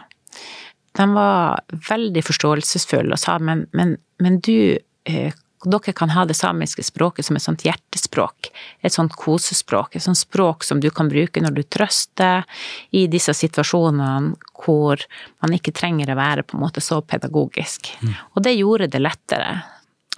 De 0.99 1.07
var 1.15 1.61
veldig 1.89 2.25
forståelsesfulle 2.27 3.15
og 3.15 3.21
sa 3.23 3.37
men, 3.39 3.67
men, 3.77 3.97
men 4.21 4.41
du, 4.45 4.77
eh, 5.09 5.37
dere 5.64 5.92
kan 5.97 6.12
ha 6.14 6.25
det 6.29 6.37
samiske 6.38 6.85
språket 6.87 7.27
som 7.27 7.38
et 7.38 7.42
sånt 7.42 7.64
hjertespråk, 7.66 8.51
et 8.85 8.94
sånt 8.94 9.16
kosespråk, 9.18 9.97
et 9.97 10.05
sånt 10.05 10.21
språk 10.21 10.66
som 10.66 10.83
du 10.83 10.90
kan 10.94 11.11
bruke 11.11 11.42
når 11.42 11.57
du 11.57 11.62
trøster 11.66 12.47
i 12.94 13.07
disse 13.11 13.35
situasjonene 13.35 14.37
hvor 14.59 15.03
man 15.42 15.57
ikke 15.57 15.75
trenger 15.75 16.12
å 16.12 16.18
være 16.18 16.47
på 16.47 16.57
en 16.57 16.62
måte 16.62 16.83
så 16.85 17.01
pedagogisk. 17.03 17.90
Mm. 18.03 18.14
Og 18.35 18.44
det 18.47 18.55
gjorde 18.59 18.90
det 18.92 19.03
lettere. 19.03 19.57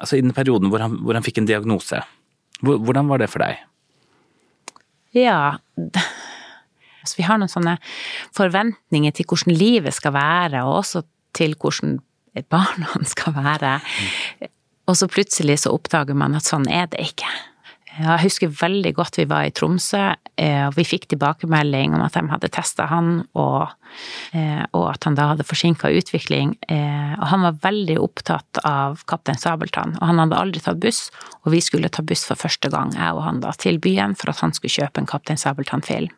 Altså 0.00 0.18
i 0.18 0.24
den 0.24 0.36
perioden 0.36 0.72
hvor 0.72 0.84
han, 0.84 0.98
hvor 1.04 1.16
han 1.16 1.24
fikk 1.24 1.40
en 1.40 1.48
diagnose, 1.48 2.02
hvordan 2.60 3.08
var 3.08 3.22
det 3.22 3.30
for 3.32 3.44
deg? 3.44 3.64
Ja, 5.16 5.56
Altså, 7.00 7.16
vi 7.16 7.24
har 7.24 7.38
noen 7.40 7.50
sånne 7.50 7.78
forventninger 8.36 9.14
til 9.16 9.28
hvordan 9.28 9.56
livet 9.56 9.96
skal 9.96 10.12
være, 10.14 10.64
og 10.66 10.82
også 10.82 11.00
til 11.36 11.56
hvordan 11.56 11.98
barna 12.52 13.00
skal 13.12 13.36
være. 13.36 13.78
Og 14.90 14.98
så 14.98 15.06
plutselig 15.06 15.60
så 15.62 15.70
oppdager 15.76 16.18
man 16.18 16.34
at 16.34 16.48
sånn 16.48 16.66
er 16.66 16.90
det 16.90 16.98
ikke. 17.12 17.30
Jeg 18.00 18.22
husker 18.22 18.52
veldig 18.54 18.92
godt 18.96 19.18
vi 19.18 19.26
var 19.28 19.44
i 19.44 19.52
Tromsø, 19.54 20.00
eh, 20.38 20.60
og 20.68 20.76
vi 20.76 20.84
fikk 20.86 21.08
tilbakemelding 21.10 21.96
om 21.96 22.04
at 22.04 22.14
de 22.14 22.22
hadde 22.30 22.50
testa 22.54 22.86
han, 22.88 23.24
og, 23.38 23.72
eh, 24.32 24.62
og, 24.70 24.84
at 24.92 25.08
han 25.08 25.18
da 25.18 25.26
hadde 25.32 25.46
forsinka 25.46 25.90
utvikling. 25.98 26.54
Eh, 26.70 27.12
og 27.18 27.26
han 27.32 27.44
var 27.44 27.58
veldig 27.66 27.98
opptatt 28.00 28.62
av 28.66 29.02
Kaptein 29.10 29.38
Sabeltann, 29.42 29.96
og 29.98 30.06
han 30.06 30.22
hadde 30.22 30.38
aldri 30.38 30.62
tatt 30.64 30.80
buss. 30.82 31.08
Og 31.44 31.52
vi 31.56 31.60
skulle 31.66 31.90
ta 31.90 32.02
buss 32.06 32.24
for 32.30 32.38
første 32.38 32.70
gang, 32.72 32.94
jeg 32.94 33.18
og 33.18 33.24
han 33.26 33.42
da, 33.44 33.52
til 33.58 33.82
byen 33.82 34.14
for 34.18 34.32
at 34.32 34.42
han 34.44 34.54
skulle 34.56 34.78
kjøpe 34.78 35.02
en 35.02 35.10
Kaptein 35.10 35.42
Sabeltann-film. 35.42 36.14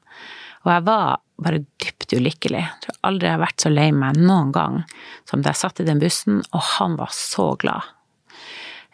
Og 0.62 0.70
jeg 0.70 0.86
var 0.86 1.18
bare 1.42 1.64
dypt 1.82 2.12
ulykkelig. 2.14 2.62
Jeg 2.62 2.84
tror 2.84 3.00
aldri 3.08 3.26
jeg 3.26 3.34
har 3.34 3.42
vært 3.42 3.64
så 3.64 3.72
lei 3.72 3.88
meg 3.96 4.20
noen 4.20 4.52
gang 4.54 4.78
som 5.26 5.42
da 5.42 5.50
jeg 5.50 5.64
satt 5.64 5.82
i 5.82 5.88
den 5.88 6.04
bussen, 6.04 6.44
og 6.52 6.62
han 6.76 7.00
var 7.00 7.10
så 7.16 7.54
glad. 7.58 7.90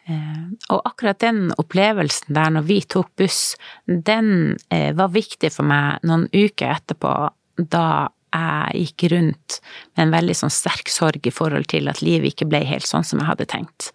Eh, 0.09 0.45
og 0.73 0.85
akkurat 0.89 1.21
den 1.21 1.49
opplevelsen 1.61 2.33
der 2.37 2.53
når 2.55 2.69
vi 2.69 2.79
tok 2.97 3.11
buss, 3.21 3.57
den 3.87 4.57
eh, 4.73 4.95
var 4.97 5.13
viktig 5.13 5.51
for 5.53 5.69
meg 5.69 6.05
noen 6.09 6.29
uker 6.33 6.73
etterpå, 6.79 7.13
da 7.59 7.89
jeg 8.29 8.83
gikk 8.85 9.07
rundt 9.13 9.59
med 9.97 10.03
en 10.07 10.13
veldig 10.13 10.35
sånn 10.37 10.53
sterk 10.53 10.91
sorg 10.93 11.25
i 11.27 11.33
forhold 11.33 11.69
til 11.73 11.89
at 11.89 12.03
livet 12.05 12.35
ikke 12.35 12.49
ble 12.51 12.61
helt 12.69 12.87
sånn 12.89 13.07
som 13.07 13.23
jeg 13.23 13.29
hadde 13.31 13.49
tenkt. 13.49 13.91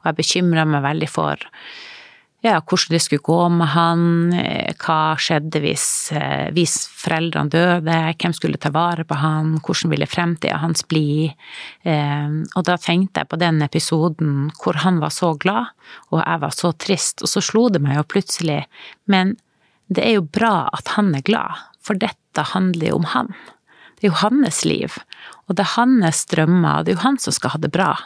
Og 0.00 0.10
jeg 0.10 0.18
bekymra 0.18 0.66
meg 0.68 0.84
veldig 0.84 1.08
for 1.08 1.48
ja, 2.40 2.60
hvordan 2.60 2.94
det 2.94 3.00
skulle 3.02 3.24
gå 3.26 3.48
med 3.50 3.66
han, 3.72 4.32
eh, 4.32 4.74
hva 4.78 5.16
skjedde 5.18 5.58
hvis, 5.58 6.12
eh, 6.14 6.50
hvis 6.54 6.86
foreldrene 6.86 7.50
døde, 7.50 7.96
hvem 8.14 8.34
skulle 8.34 8.60
ta 8.62 8.70
vare 8.70 9.02
på 9.04 9.16
han, 9.18 9.56
hvordan 9.58 9.90
ville 9.90 10.06
fremtida 10.06 10.60
hans 10.62 10.84
bli? 10.86 11.34
Eh, 11.82 12.28
og 12.54 12.64
da 12.64 12.76
tenkte 12.78 13.24
jeg 13.24 13.28
på 13.28 13.40
den 13.42 13.58
episoden 13.62 14.52
hvor 14.62 14.78
han 14.84 15.00
var 15.02 15.10
så 15.10 15.32
glad, 15.34 15.74
og 16.12 16.22
jeg 16.22 16.40
var 16.44 16.54
så 16.54 16.72
trist, 16.78 17.22
og 17.22 17.28
så 17.28 17.42
slo 17.42 17.68
det 17.74 17.82
meg 17.82 17.98
jo 17.98 18.06
plutselig, 18.14 18.60
men 19.06 19.34
det 19.90 20.04
er 20.04 20.18
jo 20.20 20.22
bra 20.22 20.68
at 20.72 20.94
han 20.94 21.14
er 21.16 21.26
glad, 21.26 21.58
for 21.82 21.98
dette 21.98 22.44
handler 22.52 22.92
jo 22.92 23.00
om 23.00 23.08
han. 23.16 23.32
Det 23.98 24.06
er 24.06 24.12
jo 24.12 24.20
hans 24.22 24.62
liv, 24.64 24.94
og 25.48 25.56
det 25.56 25.64
er 25.64 25.74
hans 25.74 26.22
drømmer, 26.30 26.78
og 26.78 26.86
det 26.86 26.92
er 26.94 27.00
jo 27.00 27.06
han 27.08 27.18
som 27.18 27.34
skal 27.34 27.56
ha 27.56 27.58
det 27.58 27.72
bra. 27.74 27.96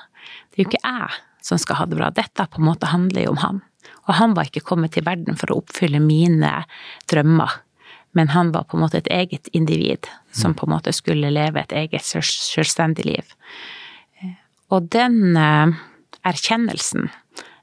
Det 0.49 0.57
er 0.57 0.65
jo 0.65 0.71
ikke 0.71 0.87
jeg 0.87 1.21
som 1.43 1.59
skal 1.59 1.83
ha 1.83 1.87
det 1.91 1.99
bra, 1.99 2.09
dette 2.15 2.49
på 2.49 2.63
en 2.63 2.69
måte 2.71 2.89
handler 2.89 3.27
jo 3.27 3.35
om 3.35 3.43
han. 3.43 3.61
Og 4.09 4.17
han 4.19 4.35
var 4.35 4.49
ikke 4.49 4.65
kommet 4.67 4.97
til 4.97 5.07
verden 5.07 5.39
for 5.39 5.53
å 5.53 5.61
oppfylle 5.63 6.01
mine 6.03 6.51
drømmer. 7.11 7.61
Men 8.13 8.33
han 8.35 8.51
var 8.53 8.67
på 8.69 8.77
en 8.77 8.85
måte 8.85 9.01
et 9.01 9.11
eget 9.13 9.49
individ 9.57 10.09
som 10.37 10.57
på 10.57 10.67
en 10.67 10.75
måte 10.75 10.93
skulle 10.93 11.31
leve 11.33 11.63
et 11.63 11.73
eget 11.85 12.05
selvstendig 12.05 13.07
liv. 13.09 13.33
Og 14.73 14.89
den 14.93 15.37
eh, 15.37 15.73
erkjennelsen 16.29 17.09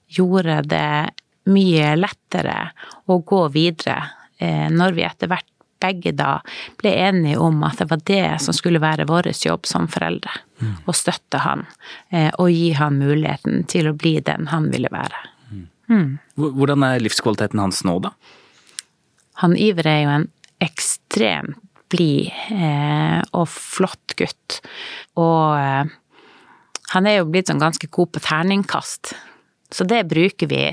gjorde 0.09 0.61
det 0.69 1.11
mye 1.49 1.93
lettere 1.97 2.57
å 3.09 3.19
gå 3.25 3.45
videre 3.53 3.97
eh, 4.37 4.67
når 4.73 4.97
vi 4.97 5.05
etter 5.05 5.31
hvert 5.31 5.47
begge 5.79 6.11
da 6.11 6.39
ble 6.81 6.91
enige 7.07 7.39
om 7.39 7.61
at 7.63 7.79
det 7.79 7.87
var 7.89 8.01
det 8.09 8.25
som 8.43 8.55
skulle 8.55 8.81
være 8.83 9.07
vår 9.09 9.31
jobb 9.31 9.67
som 9.69 9.87
foreldre. 9.91 10.33
Mm. 10.59 10.73
Å 10.85 10.95
støtte 10.95 11.41
han 11.45 11.65
eh, 12.11 12.29
og 12.35 12.51
gi 12.51 12.73
han 12.77 12.99
muligheten 12.99 13.63
til 13.71 13.89
å 13.89 13.95
bli 13.97 14.17
den 14.25 14.49
han 14.51 14.69
ville 14.73 14.91
være. 14.91 15.21
Mm. 15.89 16.19
Hvordan 16.37 16.85
er 16.85 17.01
livskvaliteten 17.01 17.61
hans 17.61 17.81
nå, 17.87 17.97
da? 18.03 18.13
Han 19.41 19.55
Iver 19.57 19.87
er 19.87 20.01
jo 20.03 20.13
en 20.17 20.27
ekstremt 20.63 21.57
blid 21.89 22.29
eh, 22.53 23.19
og 23.33 23.47
flott 23.49 24.13
gutt. 24.19 24.59
Og 25.17 25.57
eh, 25.57 25.89
han 26.93 27.09
er 27.09 27.19
jo 27.19 27.29
blitt 27.29 27.49
sånn 27.49 27.61
ganske 27.61 27.89
god 27.93 28.11
på 28.13 28.21
terningkast. 28.25 29.13
Så 29.73 29.85
det 29.85 30.03
bruker 30.09 30.49
vi 30.49 30.63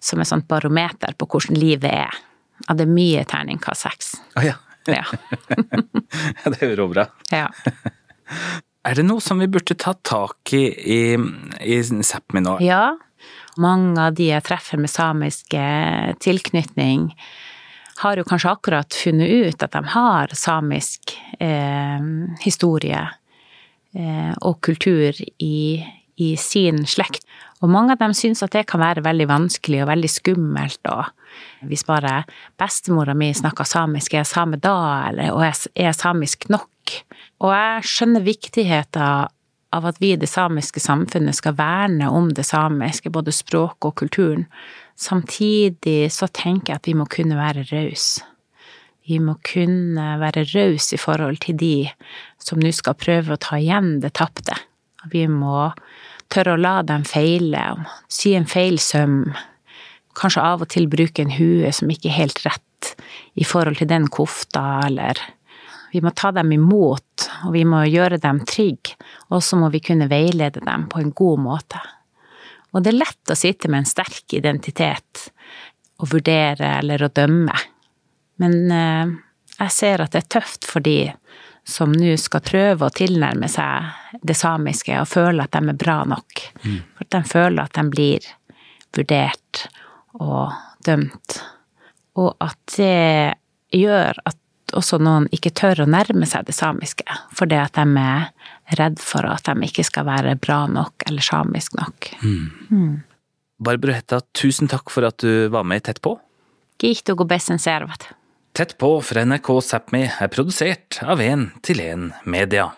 som 0.00 0.20
et 0.20 0.28
sånt 0.28 0.48
barometer 0.48 1.16
på 1.18 1.28
hvordan 1.28 1.58
livet 1.60 1.92
er. 1.92 2.22
At 2.66 2.78
det 2.78 2.86
er 2.86 2.92
mye 2.92 3.24
terningkast 3.28 3.84
seks. 3.84 4.14
Oh, 4.38 4.44
ja. 4.44 4.56
ja. 4.88 5.04
ja, 6.40 6.52
det 6.52 6.60
er 6.60 6.72
jo 6.72 6.78
råbra. 6.82 7.08
Ja. 7.32 7.50
Er 8.86 8.96
det 8.96 9.04
noe 9.06 9.22
som 9.24 9.40
vi 9.42 9.48
burde 9.50 9.76
ta 9.78 9.92
tak 10.06 10.54
i 10.56 10.64
i, 10.70 11.00
i 11.60 11.80
Sápmi 11.84 12.42
nå? 12.44 12.56
Ja, 12.64 12.96
mange 13.60 14.00
av 14.00 14.16
de 14.16 14.30
jeg 14.30 14.44
treffer 14.46 14.80
med 14.80 14.92
samiske 14.92 15.66
tilknytning, 16.24 17.10
har 18.02 18.18
jo 18.20 18.26
kanskje 18.28 18.52
akkurat 18.52 18.96
funnet 18.96 19.30
ut 19.30 19.62
at 19.64 19.72
de 19.72 19.82
har 19.94 20.32
samisk 20.36 21.14
eh, 21.40 22.08
historie 22.42 23.00
eh, 23.96 24.32
og 24.44 24.60
kultur 24.66 25.16
i, 25.40 25.80
i, 26.20 26.34
sin 26.36 26.84
slekt. 26.84 27.24
Og 27.64 27.72
mange 27.72 27.94
av 27.94 28.02
dem 28.02 28.12
syns 28.16 28.44
at 28.44 28.52
det 28.52 28.66
kan 28.68 28.82
være 28.82 29.04
veldig 29.06 29.28
vanskelig 29.30 29.80
og 29.84 29.88
veldig 29.88 30.10
skummelt. 30.12 30.92
Og 30.92 31.70
hvis 31.70 31.86
bare 31.88 32.18
bestemora 32.60 33.16
mi 33.16 33.30
snakker 33.32 33.64
samisk, 33.64 34.12
er 34.12 34.26
jeg 34.26 34.32
same 34.34 34.60
da, 34.60 34.76
eller, 35.08 35.32
og 35.32 35.46
er 35.48 35.96
samisk 35.96 36.50
nok? 36.52 37.00
Og 37.40 37.52
jeg 37.56 37.88
skjønner 37.88 38.28
viktigheten 38.28 39.32
av 39.76 39.86
at 39.88 40.00
vi 40.00 40.12
i 40.12 40.20
det 40.20 40.28
samiske 40.30 40.80
samfunnet 40.82 41.36
skal 41.38 41.56
verne 41.58 42.08
om 42.12 42.30
det 42.34 42.46
samiske, 42.48 43.12
både 43.12 43.34
språket 43.34 43.90
og 43.90 43.96
kulturen. 44.00 44.46
Samtidig 44.96 46.08
så 46.12 46.28
tenker 46.32 46.72
jeg 46.72 46.80
at 46.80 46.88
vi 46.88 46.96
må 46.96 47.06
kunne 47.12 47.38
være 47.38 47.66
rause. 47.70 48.24
Vi 49.06 49.20
må 49.22 49.36
kunne 49.46 50.16
være 50.18 50.46
rause 50.50 50.96
i 50.96 50.98
forhold 50.98 51.38
til 51.44 51.58
de 51.60 51.74
som 52.42 52.58
nå 52.58 52.72
skal 52.74 52.98
prøve 52.98 53.36
å 53.36 53.42
ta 53.42 53.60
igjen 53.60 54.00
det 54.02 54.16
tapte. 54.18 54.56
Vi 55.12 55.26
må 55.30 55.68
tørre 56.32 56.56
å 56.56 56.60
la 56.60 56.80
dem 56.82 57.04
feile, 57.06 57.62
sy 58.10 58.34
en 58.34 58.48
feil 58.50 58.80
søm. 58.82 59.20
Kanskje 60.18 60.42
av 60.42 60.64
og 60.64 60.72
til 60.72 60.88
bruke 60.90 61.22
en 61.22 61.36
hue 61.36 61.70
som 61.76 61.92
ikke 61.92 62.10
er 62.10 62.20
helt 62.24 62.42
rett 62.48 62.94
i 63.38 63.46
forhold 63.46 63.78
til 63.78 63.90
den 63.92 64.08
kofta, 64.10 64.64
eller 64.88 65.20
vi 65.92 66.02
må 66.02 66.10
ta 66.16 66.32
dem 66.34 66.50
imot, 66.52 67.28
og 67.46 67.54
vi 67.54 67.62
må 67.68 67.84
gjøre 67.86 68.18
dem 68.22 68.42
trygge, 68.48 68.96
og 69.32 69.42
så 69.42 69.58
må 69.58 69.70
vi 69.74 69.82
kunne 69.84 70.08
veilede 70.10 70.62
dem 70.64 70.86
på 70.92 71.00
en 71.02 71.12
god 71.16 71.42
måte. 71.42 71.80
Og 72.74 72.82
det 72.84 72.92
er 72.92 73.00
lett 73.00 73.32
å 73.32 73.38
sitte 73.38 73.70
med 73.72 73.82
en 73.82 73.88
sterk 73.88 74.36
identitet 74.36 75.28
og 76.02 76.10
vurdere 76.12 76.76
eller 76.80 77.06
å 77.06 77.12
dømme, 77.14 77.56
men 78.42 78.56
eh, 78.72 79.14
jeg 79.56 79.72
ser 79.72 80.02
at 80.04 80.12
det 80.12 80.24
er 80.24 80.32
tøft 80.36 80.66
for 80.68 80.84
de 80.84 80.98
som 81.66 81.90
nå 81.90 82.12
skal 82.20 82.44
prøve 82.46 82.86
å 82.86 82.94
tilnærme 82.94 83.48
seg 83.50 84.20
det 84.22 84.36
samiske 84.38 84.94
og 85.00 85.08
føle 85.10 85.46
at 85.46 85.56
de 85.56 85.72
er 85.72 85.78
bra 85.80 85.96
nok. 86.06 86.42
Mm. 86.62 86.78
For 86.94 87.06
at 87.06 87.14
de 87.16 87.22
føler 87.32 87.62
at 87.64 87.78
de 87.78 87.84
blir 87.90 88.28
vurdert 88.96 89.64
og 90.20 90.54
dømt. 90.86 91.38
Og 92.20 92.36
at 92.44 92.76
det 92.76 93.34
gjør 93.74 94.20
at 94.28 94.38
også 94.74 94.98
noen 95.02 95.28
ikke 95.34 95.52
tør 95.54 95.84
å 95.84 95.88
nærme 95.90 96.26
seg 96.26 96.46
det 96.48 96.56
samiske, 96.56 97.04
fordi 97.36 97.58
at 97.60 97.78
de 97.78 98.02
er 98.02 98.30
redd 98.80 98.98
for 99.02 99.26
at 99.28 99.46
de 99.46 99.68
ikke 99.68 99.84
skal 99.86 100.08
være 100.08 100.34
bra 100.42 100.64
nok 100.70 101.06
eller 101.06 101.22
samisk 101.22 101.76
nok. 101.78 102.10
Barbro 103.62 103.94
Hetta, 103.94 104.20
tusen 104.36 104.68
takk 104.68 104.90
for 104.92 105.06
at 105.08 105.18
du 105.22 105.46
var 105.52 105.64
med 105.64 105.80
i 105.80 105.86
Tett 105.88 106.02
på. 106.04 106.16
Tett 108.56 108.74
på 108.80 108.90
fra 109.04 109.24
NRK 109.24 109.48
Sápmi 109.64 110.02
er 110.08 110.32
produsert 110.32 110.98
av 111.04 111.20
En 111.20 111.50
til 111.64 111.80
En 111.84 112.10
Media. 112.24 112.70